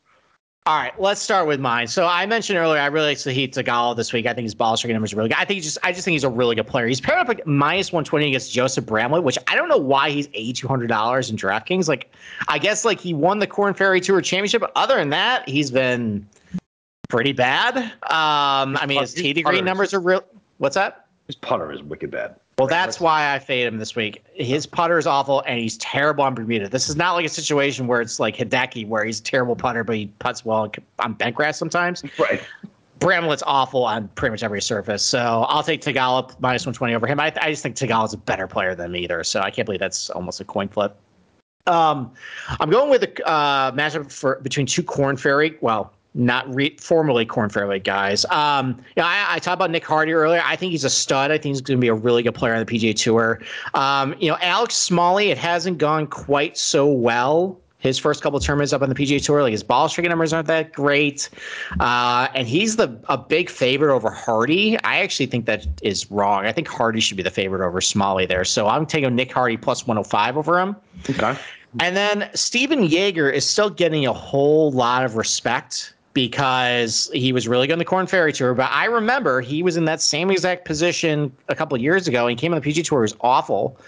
[0.68, 1.86] All right, let's start with mine.
[1.86, 4.26] So I mentioned earlier, I really like Sahith Theegala this week.
[4.26, 5.38] I think his ball striking numbers are really good.
[5.38, 6.86] I think he's just, I just think he's a really good player.
[6.86, 10.10] He's paired up like minus one twenty against Joseph Bramlett, which I don't know why
[10.10, 11.88] he's eighty two hundred dollars in DraftKings.
[11.88, 12.12] Like,
[12.48, 14.60] I guess like he won the Korn Ferry Tour Championship.
[14.60, 16.28] But other than that, he's been
[17.08, 17.78] pretty bad.
[17.78, 20.22] Um, I mean, his tee to green numbers are real.
[20.58, 21.06] What's that?
[21.28, 22.36] His putter is wicked bad.
[22.58, 24.24] Well, that's why I fade him this week.
[24.34, 26.68] His putter is awful, and he's terrible on Bermuda.
[26.68, 29.84] This is not like a situation where it's like Hideki, where he's a terrible putter,
[29.84, 32.02] but he puts well on bent grass sometimes.
[32.18, 32.42] Right.
[32.98, 35.04] Bramlett's awful on pretty much every surface.
[35.04, 37.20] So I'll take Theegala minus 120 over him.
[37.20, 39.22] I, I just think Theegala's a better player than me either.
[39.22, 40.96] So I can't believe that's almost a coin flip.
[41.68, 42.12] Um,
[42.58, 45.58] I'm going with a uh, matchup for between two Korn Ferry.
[45.60, 48.26] Well, not re- formerly Korn Ferry guys.
[48.26, 50.42] Um, you know, I, I, talked about Nick Hardy earlier.
[50.44, 51.30] I think he's a stud.
[51.30, 53.40] I think he's going to be a really good player on the PGA Tour.
[53.74, 57.58] Um, you know, Alex Smalley, it hasn't gone quite so well.
[57.78, 60.48] His first couple tournaments up on the PGA Tour, like his ball striking numbers aren't
[60.48, 61.30] that great,
[61.78, 64.76] uh, and he's the a big favorite over Hardy.
[64.82, 66.44] I actually think that is wrong.
[66.44, 68.44] I think Hardy should be the favorite over Smalley there.
[68.44, 70.74] So I'm taking Nick Hardy plus 105 over him.
[71.08, 71.38] Okay.
[71.78, 77.46] And then Stephan Jaeger is still getting a whole lot of respect because he was
[77.46, 78.54] really good in the Korn Ferry Tour.
[78.54, 82.26] But I remember he was in that same exact position a couple of years ago.
[82.26, 83.00] And he came on the PG Tour.
[83.00, 83.78] It was awful.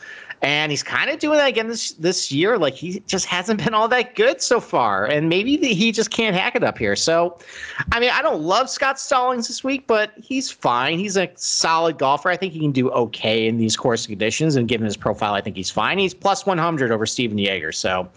[0.42, 2.56] And he's kind of doing that again this this year.
[2.56, 6.10] Like he just hasn't been all that good so far, and maybe the, he just
[6.10, 6.96] can't hack it up here.
[6.96, 7.38] So,
[7.92, 10.98] I mean, I don't love Scott Stallings this week, but he's fine.
[10.98, 12.30] He's a solid golfer.
[12.30, 15.42] I think he can do okay in these course conditions, and given his profile, I
[15.42, 15.98] think he's fine.
[15.98, 17.72] He's plus 100 over Stephan Jaeger.
[17.72, 18.08] So,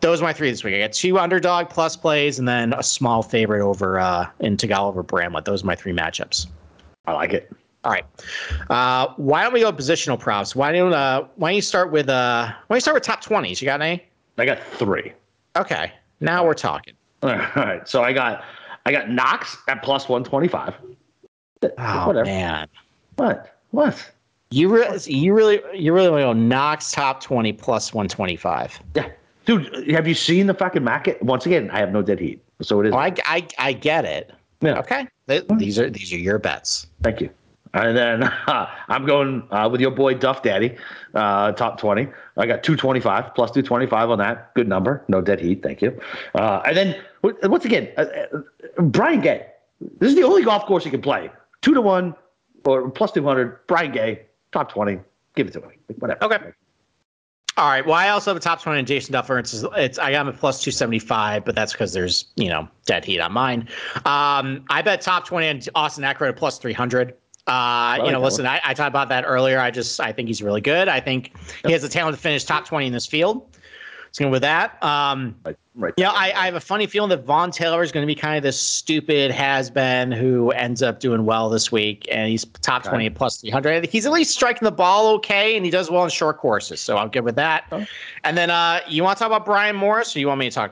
[0.00, 0.74] those are my three this week.
[0.74, 4.88] I got two underdog plus plays, and then a small favorite over uh, in Theegala
[4.88, 5.46] over Bramlett.
[5.46, 6.46] Those are my three matchups.
[7.06, 7.50] I like it.
[7.84, 8.04] All right.
[8.70, 10.56] Uh, why don't we go positional props?
[10.56, 13.20] Why don't uh, Why don't you start with uh, Why don't you start with top
[13.20, 13.60] twenties?
[13.60, 14.02] You got any?
[14.38, 15.12] I got three.
[15.56, 15.92] Okay.
[16.20, 16.94] Now we're talking.
[17.22, 17.86] All right.
[17.88, 18.42] So I got
[18.86, 20.74] I got Knox at plus one twenty five.
[21.78, 22.24] Oh Whatever.
[22.24, 22.68] man.
[23.16, 23.54] What?
[23.70, 24.10] What?
[24.50, 28.36] You really, you really, you really want to go Knox top twenty plus one twenty
[28.36, 28.78] five.
[28.94, 29.08] Yeah,
[29.46, 29.90] dude.
[29.90, 31.20] Have you seen the fucking market?
[31.22, 32.92] Once again, I have no dead heat, so it is.
[32.92, 34.32] Oh, I, I, I get it.
[34.60, 34.78] Yeah.
[34.78, 35.08] Okay.
[35.56, 36.86] These are these are your bets.
[37.02, 37.30] Thank you.
[37.74, 40.76] And then uh, I'm going uh, with your boy Duff Daddy,
[41.14, 42.08] uh, top 20.
[42.36, 44.54] I got 225 plus 225 on that.
[44.54, 45.04] Good number.
[45.08, 45.62] No dead heat.
[45.62, 46.00] Thank you.
[46.34, 46.96] Uh, and then
[47.42, 49.46] once again, uh, uh, Brian Gay.
[49.98, 51.30] This is the only golf course he can play.
[51.60, 52.14] Two to one,
[52.64, 54.22] or plus 200, Brian Gay,
[54.52, 54.98] top 20.
[55.34, 55.74] Give it to me.
[55.98, 56.24] Whatever.
[56.24, 56.38] Okay.
[57.56, 57.84] All right.
[57.84, 59.38] Well, I also have a top 20 on Jason Duffner.
[59.38, 63.20] It's, it's I him at plus 275, but that's because there's, you know, dead heat
[63.20, 63.68] on mine.
[64.06, 67.14] Um, I bet top 20 on Austin Eckroat at plus 300.
[67.46, 69.58] Uh, you know, listen, I, I, talked about that earlier.
[69.58, 70.88] I just I think he's really good.
[70.88, 71.66] I think yep.
[71.66, 73.46] he has the talent to finish top 20 in this field.
[74.12, 75.92] So with that, um, right, right.
[75.96, 78.36] Yeah, I, I, have a funny feeling that Vaughn Taylor is going to be kind
[78.36, 82.82] of this stupid has been who ends up doing well this week, and he's top
[82.82, 82.90] okay.
[82.90, 83.86] 20 plus 300.
[83.86, 86.80] He's at least striking the ball okay, and he does well in short courses.
[86.80, 87.64] So I'm good with that.
[88.22, 90.54] And then uh, you want to talk about Brian Morris, or you want me to
[90.54, 90.70] talk,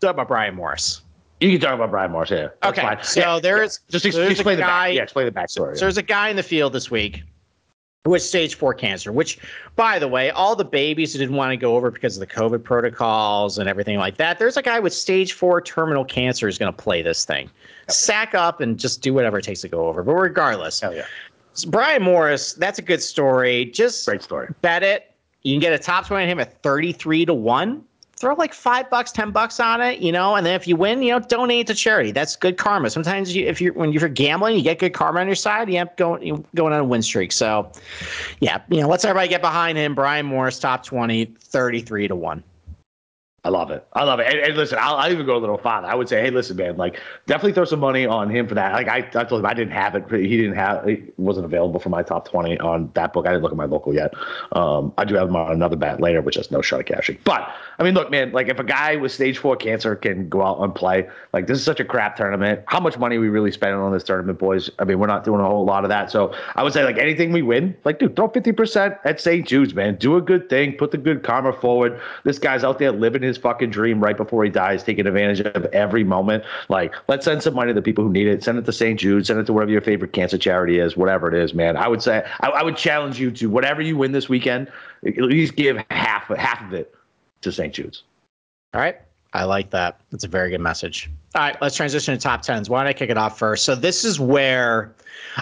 [0.00, 1.02] talk about Brian Morris?
[1.40, 2.48] You can talk about Brian Morris, yeah.
[2.62, 2.82] okay.
[2.82, 3.02] Fine.
[3.02, 3.98] So yeah, there's yeah.
[3.98, 5.74] just there's explain the guy, back, yeah, explain the backstory.
[5.74, 7.22] So there's a guy in the field this week
[8.04, 9.38] with stage four cancer, which,
[9.76, 12.26] by the way, all the babies who didn't want to go over because of the
[12.26, 16.58] COVID protocols and everything like that, there's a guy with stage four terminal cancer who's
[16.58, 17.50] going to play this thing.
[17.88, 17.90] Yep.
[17.90, 20.02] Sack up and just do whatever it takes to go over.
[20.02, 21.06] But regardless, Hell yeah.
[21.68, 23.66] Brian Morris, that's a good story.
[23.66, 24.48] Just great story.
[24.62, 25.14] Bet it.
[25.42, 27.84] You can get a top 20 on him at 33 to 1
[28.20, 31.02] throw like five bucks, ten bucks on it, you know, and then if you win,
[31.02, 32.12] you know, donate to charity.
[32.12, 32.90] That's good karma.
[32.90, 35.70] Sometimes you, if you're when you're gambling, you get good karma on your side.
[35.70, 37.32] You have going going on a win streak.
[37.32, 37.72] So,
[38.40, 39.94] yeah, you know, let's everybody get behind him.
[39.94, 42.44] Brian Morris, top 20, 33 to one.
[43.42, 43.86] I love it.
[43.94, 44.26] I love it.
[44.26, 45.86] And, and listen, I'll, I'll, even go a little farther.
[45.86, 48.74] I would say, hey, listen, man, like definitely throw some money on him for that.
[48.74, 50.04] Like I, I told him I didn't have it.
[50.10, 50.86] He didn't have.
[50.86, 53.26] It wasn't available for my top twenty on that book.
[53.26, 54.12] I didn't look at my local yet.
[54.52, 57.16] Um, I do have him on another bet later, which has no shot of cashing.
[57.24, 60.42] But I mean, look, man, like if a guy with stage four cancer can go
[60.42, 62.60] out and play, like this is such a crap tournament.
[62.66, 64.70] How much money we really spending on this tournament, boys?
[64.78, 66.10] I mean, we're not doing a whole lot of that.
[66.10, 69.46] So I would say, like anything we win, like dude, throw fifty percent at St.
[69.46, 69.96] Jude's, man.
[69.96, 70.74] Do a good thing.
[70.74, 71.98] Put the good karma forward.
[72.24, 75.40] This guy's out there living his fucking dream right right before he dies, taking advantage
[75.40, 76.42] of every moment.
[76.68, 78.42] Like, let's send some money to the people who need it.
[78.42, 78.98] Send it to St.
[78.98, 79.24] Jude.
[79.24, 81.76] Send it to whatever your favorite cancer charity is, whatever it is, man.
[81.76, 84.68] I would say I, I would challenge you to whatever you win this weekend,
[85.06, 86.92] at least give half half of it
[87.42, 87.72] to St.
[87.72, 88.02] Jude's.
[88.74, 88.96] All right.
[89.32, 90.00] I like that.
[90.10, 91.08] That's a very good message.
[91.36, 92.68] All right, let's transition to top tens.
[92.68, 93.64] Why don't I kick it off first?
[93.64, 94.92] So this is where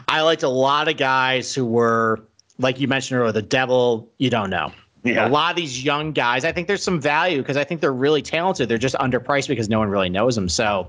[0.08, 2.20] I liked a lot of guys who were,
[2.58, 4.72] like you mentioned earlier, the devil you don't know.
[5.18, 5.26] Yeah.
[5.26, 7.92] A lot of these young guys, I think there's some value because I think they're
[7.92, 8.68] really talented.
[8.68, 10.48] They're just underpriced because no one really knows them.
[10.48, 10.88] So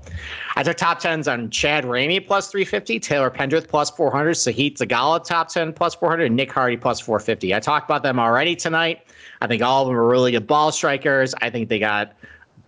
[0.56, 5.24] I took top tens on Chad Ramey plus 350, Taylor Pendrith plus 400, Sahith Theegala
[5.24, 7.54] top 10 plus 400, and Nick Hardy plus 450.
[7.54, 9.06] I talked about them already tonight.
[9.40, 11.34] I think all of them are really good ball strikers.
[11.40, 12.12] I think they got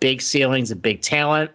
[0.00, 1.50] big ceilings and big talent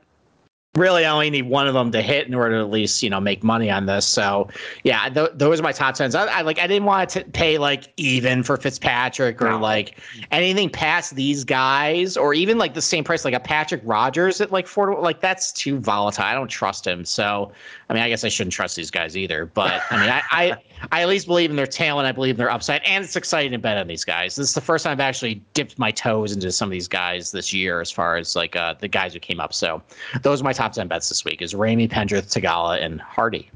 [0.77, 3.09] really I only need one of them to hit in order to at least you
[3.09, 4.05] know make money on this.
[4.05, 4.47] So
[4.83, 6.15] yeah, th- those are my top tens.
[6.15, 9.59] I, I, like I didn't want to pay like even for Fitzpatrick or no.
[9.59, 9.99] like
[10.31, 14.51] anything past these guys or even like the same price like a Patrick Rodgers at
[14.51, 16.23] like four like that's too volatile.
[16.23, 17.03] I don't trust him.
[17.05, 17.51] So
[17.89, 19.45] I mean I guess I shouldn't trust these guys either.
[19.45, 20.57] But I mean I, I
[20.91, 22.07] I at least believe in their talent.
[22.07, 24.35] I believe in their upside, and it's exciting to bet on these guys.
[24.35, 27.31] This is the first time I've actually dipped my toes into some of these guys
[27.31, 29.53] this year, as far as like uh, the guys who came up.
[29.53, 29.81] So
[30.21, 33.49] those are my top ten bets this week: is Ramey, Pendrith, Theegala, and Hardy.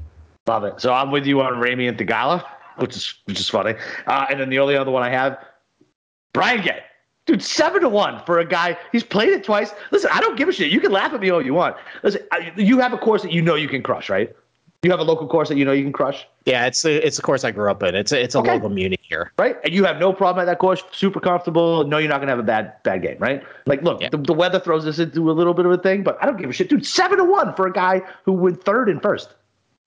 [0.46, 0.80] Love it.
[0.80, 2.44] So I'm with you on Ramey and Theegala,
[2.76, 3.74] which is which is funny.
[4.06, 5.38] Uh, and then the only other one I have,
[6.32, 6.80] Brian Gay.
[7.24, 8.76] Dude, seven to one for a guy.
[8.90, 9.72] He's played it twice.
[9.92, 10.72] Listen, I don't give a shit.
[10.72, 11.76] You can laugh at me all you want.
[12.02, 12.22] Listen,
[12.56, 14.34] you have a course that you know you can crush, right?
[14.82, 16.26] You have a local course that you know you can crush.
[16.44, 17.94] Yeah, it's the it's the course I grew up in.
[17.94, 18.54] It's a, it's a okay.
[18.54, 19.56] local muni here, right?
[19.62, 20.82] And you have no problem at that course.
[20.90, 21.84] Super comfortable.
[21.84, 23.44] No, you're not gonna have a bad bad game, right?
[23.66, 24.08] Like, look, yeah.
[24.08, 26.36] the, the weather throws us into a little bit of a thing, but I don't
[26.36, 26.84] give a shit, dude.
[26.84, 29.32] Seven to one for a guy who went third and first.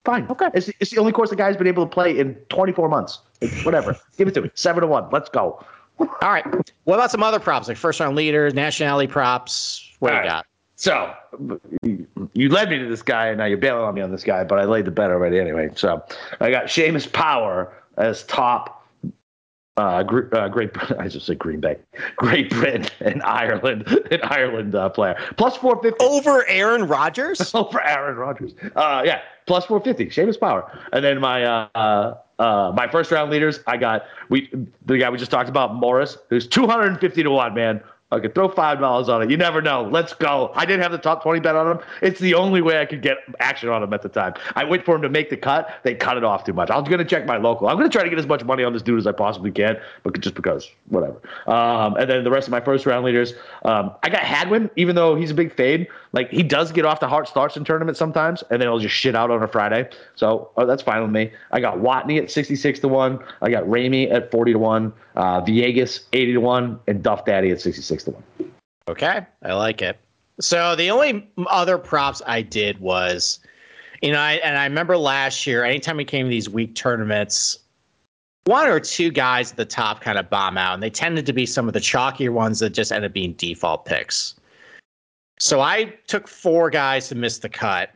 [0.06, 0.28] Fine.
[0.30, 0.48] Okay.
[0.54, 3.20] It's, it's the only course the guy's been able to play in 24 months.
[3.64, 3.98] Whatever.
[4.18, 4.52] Give it to me.
[4.54, 5.10] Seven to one.
[5.12, 5.66] Let's go.
[6.00, 6.46] All right.
[6.84, 9.91] What about some other props like first round leaders, nationality props?
[10.00, 10.38] What All do you right.
[10.38, 10.46] got?
[10.76, 11.13] So
[11.84, 14.43] you led me to this guy, and now you're bailing on me on this guy,
[14.43, 15.69] but I laid the bet already anyway.
[15.76, 16.03] So
[16.41, 18.86] I got Seamus Power as top.
[19.78, 21.78] Uh, uh, Great, I just said Green Bay,
[22.15, 27.53] Great Britain and Ireland, an Ireland uh, player plus four fifty over Aaron Rodgers.
[27.55, 30.05] over Aaron Rodgers, uh, yeah, plus four fifty.
[30.07, 34.49] Seamus Power, and then my uh, uh, uh, my first round leaders, I got we
[34.86, 37.82] the guy we just talked about, Morris, who's two hundred and fifty to one man
[38.16, 39.30] I could throw five dollars on it.
[39.30, 39.84] You never know.
[39.91, 40.51] Let's go.
[40.55, 41.80] I didn't have the top twenty bet on him.
[42.01, 44.34] It's the only way I could get action on him at the time.
[44.55, 45.70] I wait for him to make the cut.
[45.84, 46.70] They cut it off too much.
[46.72, 47.68] I'm gonna check my local.
[47.68, 49.78] I'm gonna try to get as much money on this dude as I possibly can,
[50.03, 51.22] but just because, whatever.
[51.47, 54.95] Um, and then the rest of my first round leaders, um, I got Hadwin, even
[54.95, 55.88] though he's a big fade.
[56.16, 58.95] Like he does get off the hard starts in tournaments sometimes, and then he'll just
[58.95, 59.89] shit out on a Friday.
[60.16, 61.30] So uh, that's fine with me.
[61.51, 63.20] I got Watney at 66 to one.
[63.41, 64.93] I got Ramey at 40 to one.
[65.18, 68.24] Uh, Villegas 80 to one, and Duff Daddy at 66 to one.
[68.88, 69.99] Okay, I like it.
[70.39, 73.39] So the only other props I did was
[74.01, 77.57] You know, I, and I remember last year, anytime we came to these week tournaments,
[78.45, 81.34] one or two guys at the top kind of bomb out, and they tended to
[81.34, 84.36] be some of the chalkier ones that just end up being default picks.
[85.40, 87.92] So I took four guys to miss the cut.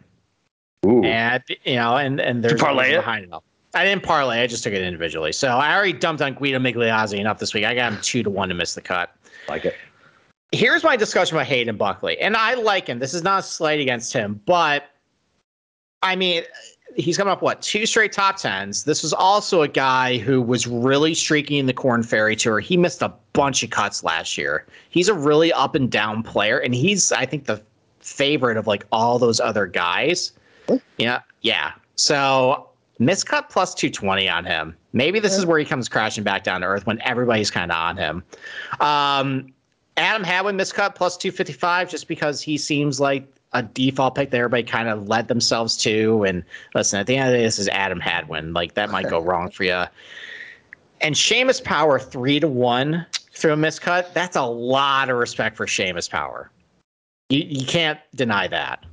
[0.86, 1.04] Ooh.
[1.04, 3.34] And you know, and and there's parlay behind it.
[3.74, 4.42] I didn't parlay.
[4.42, 5.32] I just took it individually.
[5.32, 7.66] So I already dumped on Guido Migliozzi enough this week.
[7.66, 9.14] I got him two to one to miss the cut.
[9.48, 9.76] Like it.
[10.52, 12.98] Here's my discussion about Hayden Buckley, and I like him.
[12.98, 14.90] This is not a slight against him, but
[16.02, 16.44] I mean,
[16.96, 18.84] he's coming up what two straight top tens.
[18.84, 22.60] This was also a guy who was really streaky in the Korn Ferry Tour.
[22.60, 24.66] He missed a bunch of cuts last year.
[24.90, 27.62] He's a really up and down player, and he's I think the
[28.00, 30.32] favorite of like all those other guys.
[30.98, 31.72] Yeah, yeah.
[31.96, 32.70] So
[33.00, 34.76] miscut plus 220 on him.
[34.94, 37.78] Maybe this is where he comes crashing back down to earth when everybody's kind of
[37.78, 38.24] on him.
[38.80, 39.54] Um,
[39.98, 44.64] Adam Hadwin miscut plus 255 just because he seems like a default pick that everybody
[44.64, 46.24] kind of led themselves to.
[46.24, 46.44] And
[46.76, 48.54] listen, at the end of the day, this is Adam Hadwin.
[48.54, 49.84] Like that might go wrong for you.
[51.02, 54.14] And Seamus Power three to one through a miscut.
[54.14, 56.52] That's a lot of respect for Seamus Power.
[57.30, 58.86] You you can't deny that.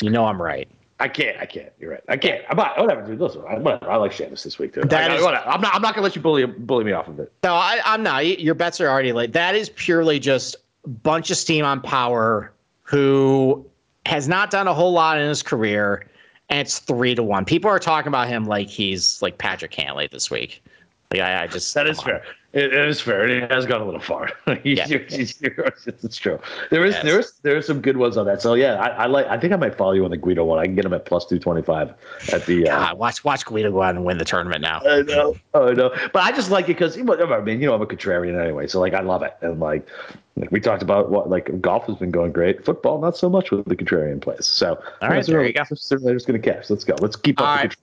[0.00, 0.68] You know I'm right.
[1.00, 1.36] I can't.
[1.38, 1.72] I can't.
[1.80, 2.02] You're right.
[2.08, 2.44] I can't.
[2.48, 2.78] I'm not.
[2.78, 3.20] Whatever, dude.
[3.20, 3.90] Listen, I, whatever.
[3.90, 4.82] I like Seamus this week too.
[4.82, 5.74] That I, is, I'm not.
[5.74, 7.32] I'm not gonna let you bully bully me off of it.
[7.42, 8.40] No, I, I'm not.
[8.40, 9.32] Your bets are already late.
[9.32, 12.52] That is purely just bunch of steam on power
[12.92, 13.66] who
[14.04, 16.06] has not done a whole lot in his career,
[16.50, 17.44] and it's three to one.
[17.44, 20.62] People are talking about him like he's like Patrick Cantlay this week.
[21.10, 22.04] Like I, I just that is on.
[22.04, 22.22] fair.
[22.52, 23.26] It, it is fair.
[23.26, 24.30] It has gone a little far.
[24.62, 24.86] yeah.
[24.88, 26.38] it's true.
[26.70, 27.04] There is yes.
[27.04, 28.42] there is there are some good ones on that.
[28.42, 29.26] So yeah, I, I, like.
[29.26, 30.58] I think I might follow you on the Guido one.
[30.58, 31.94] I can get him at plus two twenty five
[32.30, 32.68] at the.
[32.68, 34.80] Uh, God, watch watch Guido go out and win the tournament now.
[34.80, 35.34] I know.
[35.54, 35.94] Oh, I know.
[36.12, 38.80] But I just like it because I mean, you know, I'm a contrarian anyway, so
[38.80, 39.34] like I love it.
[39.40, 39.88] And like,
[40.36, 42.66] like we talked about what like golf has been going great.
[42.66, 44.46] Football not so much with the contrarian plays.
[44.46, 45.62] So all right, there you go.
[45.64, 46.68] They're just going to catch.
[46.68, 46.96] Let's go.
[47.00, 47.46] Let's keep up.
[47.46, 47.76] Right.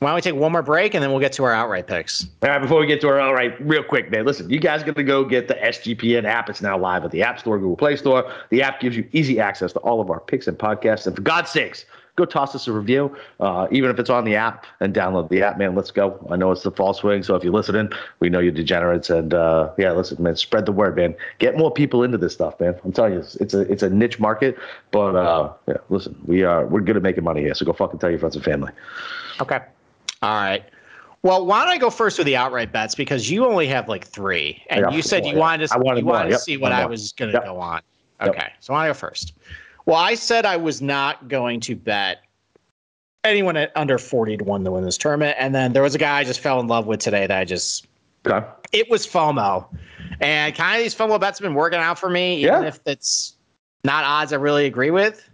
[0.00, 2.26] Why don't we take one more break and then we'll get to our outright picks?
[2.42, 4.26] All right, before we get to our outright, real quick, man.
[4.26, 6.50] Listen, you guys got to go get the SGPN app.
[6.50, 8.30] It's now live at the App Store, Google Play Store.
[8.50, 11.06] The app gives you easy access to all of our picks and podcasts.
[11.06, 11.86] And for God's sakes,
[12.16, 15.42] go toss us a review, uh, even if it's on the app, and download the
[15.42, 15.74] app, man.
[15.74, 16.26] Let's go.
[16.28, 17.88] I know it's the fall swing, so if you're listening,
[18.18, 21.14] we know you're degenerates, and uh, yeah, listen, man, spread the word, man.
[21.38, 22.74] Get more people into this stuff, man.
[22.84, 24.58] I'm telling you, it's, it's a it's a niche market,
[24.90, 28.00] but uh, yeah, listen, we are we're good at making money here, so go fucking
[28.00, 28.72] tell your friends and family.
[29.40, 29.60] Okay.
[30.22, 30.64] All right.
[31.24, 34.06] Well, why don't I go first with the outright bets because you only have like
[34.06, 36.40] three, and you said you wanted to, wanted you wanted to yep.
[36.40, 37.46] see what I was going to yep.
[37.46, 37.80] go on.
[38.20, 38.52] Okay, yep.
[38.60, 39.32] so I want to go first.
[39.86, 42.18] Well, I said I was not going to bet
[43.24, 45.98] anyone at under forty to one to win this tournament, and then there was a
[45.98, 47.86] guy I just fell in love with today that I just.
[48.26, 48.46] Okay.
[48.72, 49.66] It was FOMO,
[50.20, 52.68] and kind of these FOMO bets have been working out for me, even yeah.
[52.68, 53.34] if it's
[53.82, 55.26] not odds I really agree with.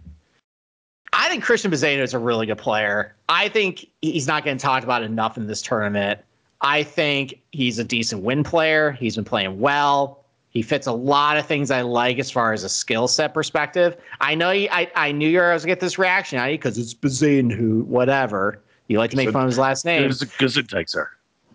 [1.21, 3.13] I think Christian Bezzino is a really good player.
[3.29, 6.19] I think he's not getting talked about enough in this tournament.
[6.61, 8.93] I think he's a decent win player.
[8.93, 10.25] He's been playing well.
[10.49, 13.97] He fits a lot of things I like as far as a skill set perspective.
[14.19, 16.41] I know he, I, I knew you were going to get this reaction eh?
[16.41, 18.59] out of you because it's Bezzino, whatever.
[18.87, 20.09] You like to make fun of his last name.
[20.09, 21.07] Gesundheit, sir.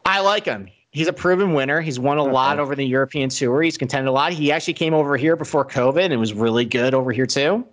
[0.04, 0.68] I like him.
[0.92, 1.80] He's a proven winner.
[1.80, 3.62] He's won a lot over the European Tour.
[3.62, 4.32] He's contended a lot.
[4.32, 7.66] He actually came over here before COVID and was really good over here too.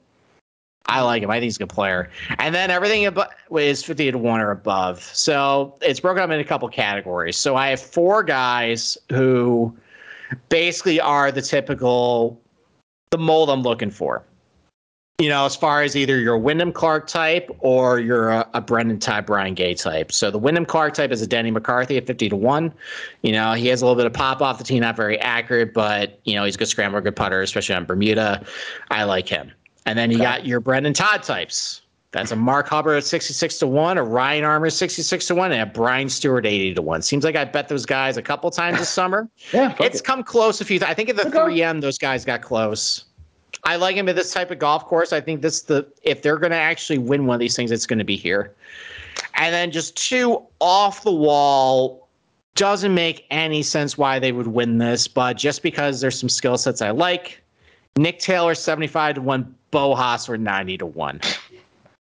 [0.87, 1.31] I like him.
[1.31, 2.09] I think he's a good player.
[2.39, 3.09] And then everything
[3.57, 5.01] is 50 to 1 or above.
[5.01, 7.37] So it's broken up in a couple categories.
[7.37, 9.75] So I have four guys who
[10.49, 12.39] basically are the typical,
[13.11, 14.23] the mold I'm looking for.
[15.19, 18.61] You know, as far as either you're Wyndham Clark type or you're a, uh, a
[18.61, 20.11] Brendon type, Brian Gay type.
[20.11, 22.73] So the Wyndham Clark type is a Denny McCarthy at 50 to 1.
[23.21, 25.73] You know, he has a little bit of pop off the tee, not very accurate,
[25.73, 28.43] but, you know, he's a good scrambler, good putter, especially on Bermuda.
[28.89, 29.51] I like him.
[29.85, 30.25] And then you okay.
[30.25, 31.81] got your Brendon Todd types.
[32.13, 35.61] That's a Mark Hubbard at 66 to 1, a Ryan Armour 66 to 1, and
[35.61, 37.01] a Brian Stuard 80 to 1.
[37.01, 39.27] Seems like I bet those guys a couple times this summer.
[39.51, 39.75] yeah.
[39.79, 40.05] It's it.
[40.05, 41.39] come close a few th- I think at the okay.
[41.39, 43.05] 3M, those guys got close.
[43.63, 45.11] I like him at this type of golf course.
[45.11, 47.87] I think this the if they're going to actually win one of these things, it's
[47.87, 48.53] going to be here.
[49.35, 52.07] And then just two off the wall
[52.55, 56.57] doesn't make any sense why they would win this, but just because there's some skill
[56.57, 57.42] sets I like.
[57.97, 61.21] Nick Taylor 75 to 1, Beau Hossler 90 to 1.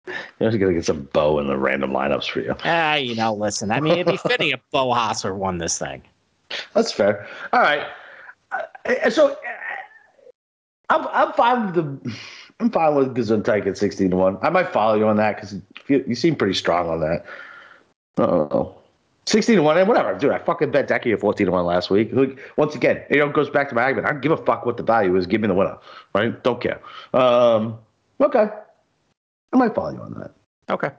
[0.09, 2.57] I was gonna get some Beau in the random lineups for you.
[2.65, 3.71] Ah, uh, you know, listen.
[3.71, 6.03] I mean, it'd be fitting if Beau Hossler won this thing.
[6.75, 7.27] That's fair.
[7.53, 7.87] All right.
[8.51, 9.37] Uh, so uh,
[10.91, 12.17] I'm I'm fine with the
[12.61, 14.39] I'm fine with Gesundheit at sixteen to one.
[14.43, 15.55] I might follow you on that because
[15.87, 17.25] you, you seem pretty strong on that.
[18.19, 18.75] Oh,
[19.27, 20.19] 16 to 1 and whatever.
[20.19, 22.11] Dude, I fucking bet Decky at 14 to 1 last week.
[22.57, 24.09] Once again, it goes back to my argument.
[24.09, 25.27] I don't give a fuck what the value is.
[25.27, 25.79] Give me the winner.
[26.15, 26.43] Right?
[26.43, 26.81] Don't care.
[27.15, 27.79] Um,
[28.21, 28.49] okay.
[29.53, 30.33] I might follow you on that.
[30.71, 30.91] Okay.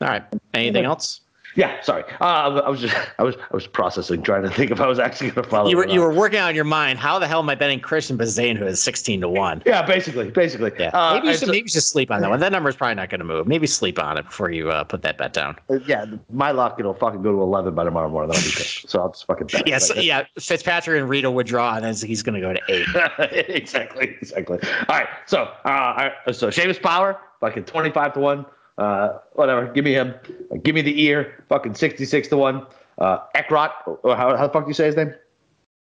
[0.00, 0.24] All right.
[0.54, 1.20] Anything else?
[1.58, 2.04] Yeah, sorry.
[2.20, 5.00] Uh, I was just I was I was processing, trying to think if I was
[5.00, 5.68] actually going to follow.
[5.68, 7.00] You were you were working on your mind.
[7.00, 9.64] How the hell am I betting Christian Bazane who is sixteen to one?
[9.66, 10.70] Yeah, basically, basically.
[10.78, 10.90] Yeah.
[10.94, 12.38] Uh, maybe you should so, maybe you should sleep on that one.
[12.38, 13.48] That number is probably not going to move.
[13.48, 15.56] Maybe sleep on it before you uh, put that bet down.
[15.68, 18.30] Uh, yeah, my luck it'll fucking go to eleven by tomorrow morning.
[18.30, 18.64] That'll be good.
[18.64, 19.62] So I'll just fucking bet.
[19.66, 20.24] Yes, yeah, so, yeah.
[20.38, 23.48] Fitzpatrick and Rita would draw, and then he's going to go to eight.
[23.48, 24.60] exactly, exactly.
[24.88, 25.08] All right.
[25.26, 28.46] So, uh, so Seamus Power, fucking twenty five to one.
[28.78, 29.66] Uh, whatever.
[29.66, 30.14] Give me him.
[30.62, 31.44] Give me the ear.
[31.48, 32.66] Fucking 66 to 1.
[32.98, 33.70] Uh, Eckroat.
[34.04, 35.12] How, how the fuck do you say his name?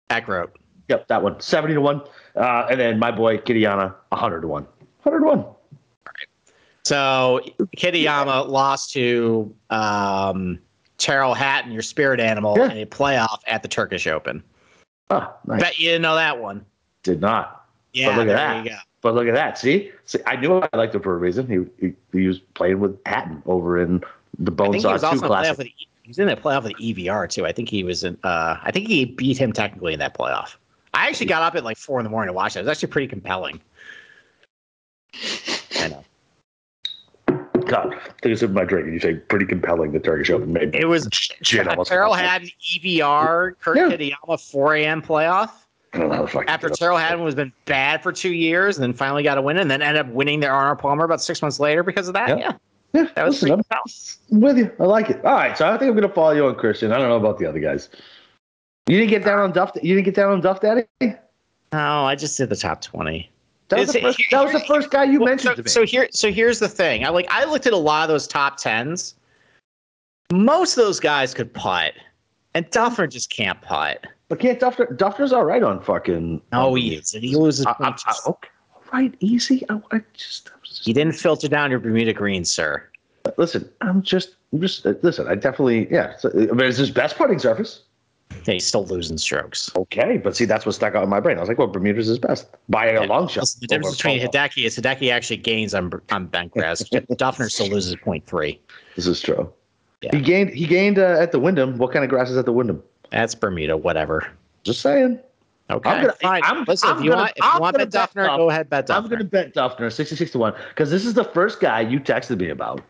[0.10, 0.52] Eckroat.
[0.88, 1.39] Yep, that one.
[1.39, 2.02] 70 to 1.
[2.36, 4.64] Uh, and then my boy, Kitayama, 100 to 1.
[5.04, 5.39] 100 to 1.
[5.39, 5.56] All
[6.08, 6.54] right.
[6.86, 7.41] So
[7.78, 10.60] Kitayama lost to um,
[10.98, 12.72] Tyrrell Hatton, your spirit animal, yeah.
[12.72, 14.41] in a playoff at the Turkish Open.
[15.10, 15.62] Oh, nice.
[15.62, 16.66] Bet you didn't know that one.
[17.04, 17.66] Did not.
[17.93, 18.84] Yeah, but look at that.
[19.06, 19.60] But look at that.
[19.60, 21.45] See, See I knew I liked him for a reason.
[21.45, 24.03] He, he, he was playing with Hatton over in
[24.39, 25.58] the Bonesaw Two Classic.
[25.58, 27.45] The, he was in that playoff with the EVR too.
[27.45, 28.18] I think he was in.
[28.24, 30.56] Uh, I think he beat him technically in that playoff.
[30.95, 32.62] I actually got up at like four in the morning to watch it.
[32.62, 33.62] It was actually pretty compelling.
[35.76, 36.03] I know.
[37.68, 39.91] God, take a sip of my drink and you say pretty compelling.
[39.91, 41.08] The Turkish Open made it was.
[41.43, 43.88] Carroll had an EVR Kurt yeah.
[43.88, 45.03] Kitayama 4 a.m.
[45.03, 45.51] playoff.
[45.96, 46.46] I don't know how the fuck.
[46.48, 49.58] After Tyrrell Hatton was been bad for two years, and then finally got a win,
[49.58, 52.30] and then ended up winning their Arnold Palmer about six months later because of that.
[52.30, 52.52] Yeah, yeah,
[52.93, 53.64] yeah that was listen,
[54.32, 54.72] I'm with you.
[54.80, 55.24] I like it.
[55.24, 56.91] All right, so I think I'm going to follow you on Christian.
[56.91, 57.89] I don't know about the other guys.
[58.88, 59.72] You didn't get down on Duff.
[59.82, 60.84] You didn't get down on Duff Daddy.
[61.02, 63.32] No, I just did the top twenty.
[63.70, 65.64] That was, the first, that was the first guy you well, mentioned so.
[65.82, 67.04] So here, so here's the thing.
[67.04, 67.28] I like.
[67.32, 69.16] I looked at a lot of those top tens.
[70.32, 71.93] Most of those guys could putt,
[72.54, 74.06] and Duffner just can't putt.
[74.28, 74.96] But can't Duffner?
[74.98, 76.42] Duffner's all right on fucking.
[76.52, 77.14] Oh, he is.
[77.14, 77.66] And He loses.
[77.66, 79.64] I, I, I, okay, all right, easy.
[79.70, 80.88] I, I just, just.
[80.88, 82.88] You didn't filter down your Bermuda greens, sir.
[83.38, 84.86] Listen, I'm just, I'm just.
[84.86, 86.18] Uh, listen, I definitely, yeah.
[86.18, 87.84] So, uh, but it's his best putting surface.
[88.46, 89.72] Yeah, he's still losing strokes.
[89.76, 91.38] Okay, but see, that's what stuck out in my brain.
[91.38, 93.08] I was like, well, Bermuda's his best by a yeah.
[93.08, 93.48] long shot.
[93.62, 96.84] The difference between Hideki is Hideki actually gains on on Bentgrass.
[97.18, 98.58] Duffner still loses 0.3.
[98.96, 99.52] This is true.
[100.02, 100.16] Yeah.
[100.16, 100.50] He gained.
[100.50, 101.78] He gained uh, at the Wyndham.
[101.78, 102.82] What kind of grass is at the Wyndham?
[103.16, 104.28] That's Bermuda, whatever.
[104.66, 105.22] Just saying.
[105.70, 106.41] Okay, I'm gonna, fine.
[106.43, 108.70] I'm, Listen, I'm if you gonna, want, if you want bet Duffner, Duffner, go ahead,
[108.70, 108.95] bet Duffner.
[108.95, 112.01] I'm going to bet Duffner 66 to 1 because this is the first guy you
[112.01, 112.82] texted me about.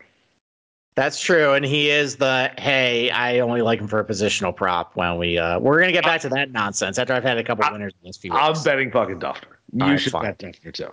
[0.96, 3.08] That's true, and he is the hey.
[3.10, 4.96] I only like him for a positional prop.
[4.96, 7.64] When we uh, we're gonna get back to that nonsense after I've had a couple
[7.64, 8.42] I, winners in this few weeks.
[8.42, 9.44] I'm betting fucking Duffner.
[9.74, 10.24] You right, should fine.
[10.24, 10.90] bet Duffner too,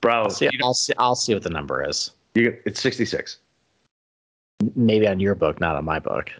[0.00, 0.22] bro.
[0.22, 0.94] I'll see, I'll see.
[0.98, 2.10] I'll see what the number is.
[2.34, 3.38] You, it's 66.
[4.74, 6.30] Maybe on your book, not on my book.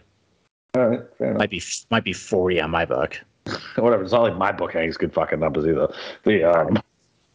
[0.73, 1.39] All right, fair enough.
[1.39, 3.19] Might be might be forty on my book.
[3.75, 4.03] Whatever.
[4.03, 5.93] It's not like my book hangs good fucking numbers either.
[6.23, 6.77] But um,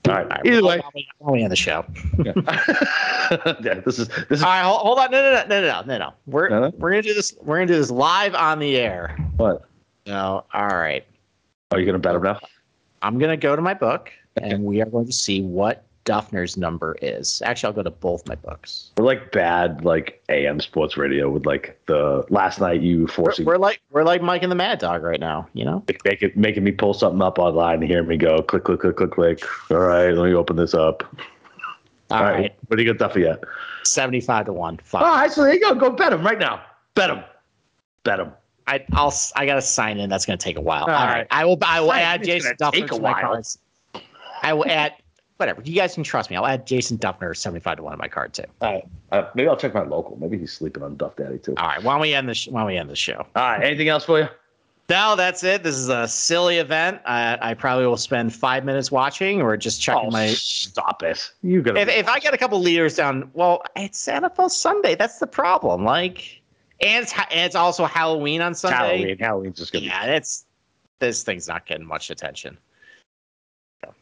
[0.09, 0.25] all right.
[0.25, 0.47] All right.
[0.47, 0.81] Either way,
[1.19, 1.85] while we end the show.
[2.25, 2.33] yeah.
[3.61, 3.81] yeah.
[3.85, 4.43] This is this is.
[4.43, 4.63] All right.
[4.63, 5.11] Hold, hold on.
[5.11, 6.13] No, no, no, no, no, no, no.
[6.27, 6.73] We're no, no?
[6.79, 7.35] we're gonna do this.
[7.43, 9.17] We're gonna do this live on the air.
[9.37, 9.69] What?
[10.07, 10.45] No.
[10.55, 11.05] All right.
[11.73, 12.39] Are you gonna bet him now?
[13.03, 14.11] I'm gonna go to my book,
[14.41, 17.43] and we are going to see what Duffner's number is.
[17.45, 18.93] Actually, I'll go to both my books.
[18.97, 23.45] We're like bad, like AM sports radio with like the last night you forcing.
[23.45, 25.49] We're, we're like we're like Mike and the Mad Dog right now.
[25.53, 28.81] You know, making making me pull something up online and hear me go click click
[28.81, 29.43] click click click.
[29.71, 31.03] All right, let me open this up.
[32.11, 32.35] All, All right.
[32.35, 32.57] right.
[32.69, 33.41] what do you get Duffy at?
[33.83, 34.79] Seventy-five to one.
[34.85, 35.03] Five.
[35.03, 35.75] Oh, All right, so there you go.
[35.75, 36.63] Go bet him right now.
[36.95, 37.25] Bet him.
[38.05, 38.33] Bet him.
[38.69, 40.09] I, I'll I gotta sign in.
[40.09, 40.85] That's gonna take a while.
[40.85, 41.13] All, All right.
[41.19, 41.27] right.
[41.33, 43.59] I will I will add Jason Duffner to my cards.
[44.43, 44.93] I will add
[45.37, 45.63] whatever.
[45.63, 46.37] You guys can trust me.
[46.37, 48.45] I'll add Jason Duffner 75 to 1 on my card too.
[48.61, 48.89] All right.
[49.13, 50.17] Uh, maybe I'll check my local.
[50.21, 51.55] Maybe he's sleeping on Duff Daddy too.
[51.57, 51.83] All right.
[51.83, 53.27] Why don't we end the sh- why don't we end the show?
[53.37, 53.63] All right.
[53.63, 54.29] Anything else for you?
[54.89, 55.65] No, that's it.
[55.65, 57.01] This is a silly event.
[57.05, 60.29] I, I probably will spend five minutes watching or just checking oh, my.
[60.29, 61.33] Stop it!
[61.43, 61.77] You got.
[61.77, 64.95] If, if I get a couple leaders down, well, it's NFL Sunday.
[64.95, 65.85] That's the problem.
[65.85, 66.41] Like,
[66.81, 68.77] and it's and it's also Halloween on Sunday.
[68.77, 69.19] Halloween.
[69.19, 69.87] Halloween's just gonna.
[69.87, 70.45] Yeah, be- it's
[71.01, 72.57] this thing's not getting much attention.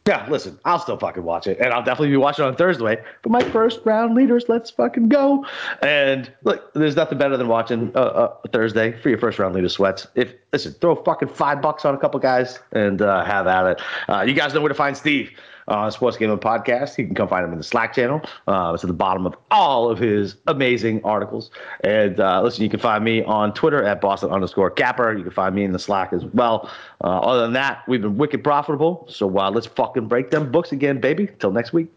[0.07, 3.03] Yeah, listen, I'll still fucking watch it, and I'll definitely be watching on Thursday.
[3.23, 5.45] But my first round leaders, let's fucking go!
[5.81, 10.07] And look, there's nothing better than watching uh, Thursday for your first round leader sweats.
[10.15, 13.81] If listen, throw fucking five bucks on a couple guys and uh, have at it.
[14.07, 15.31] Uh, you guys know where to find Steve
[15.67, 16.97] uh, Sports Gambling Podcast.
[16.97, 18.21] You can come find him in the Slack channel.
[18.47, 21.51] Uh, it's at the bottom of all of his amazing articles.
[21.83, 25.13] And uh, listen, you can find me on Twitter at Boston underscore Capper.
[25.13, 26.69] You can find me in the Slack as well.
[27.03, 29.05] Uh, other than that, we've been wicked profitable.
[29.09, 31.29] So uh, let's fucking break them books again, baby.
[31.39, 31.89] Till next week.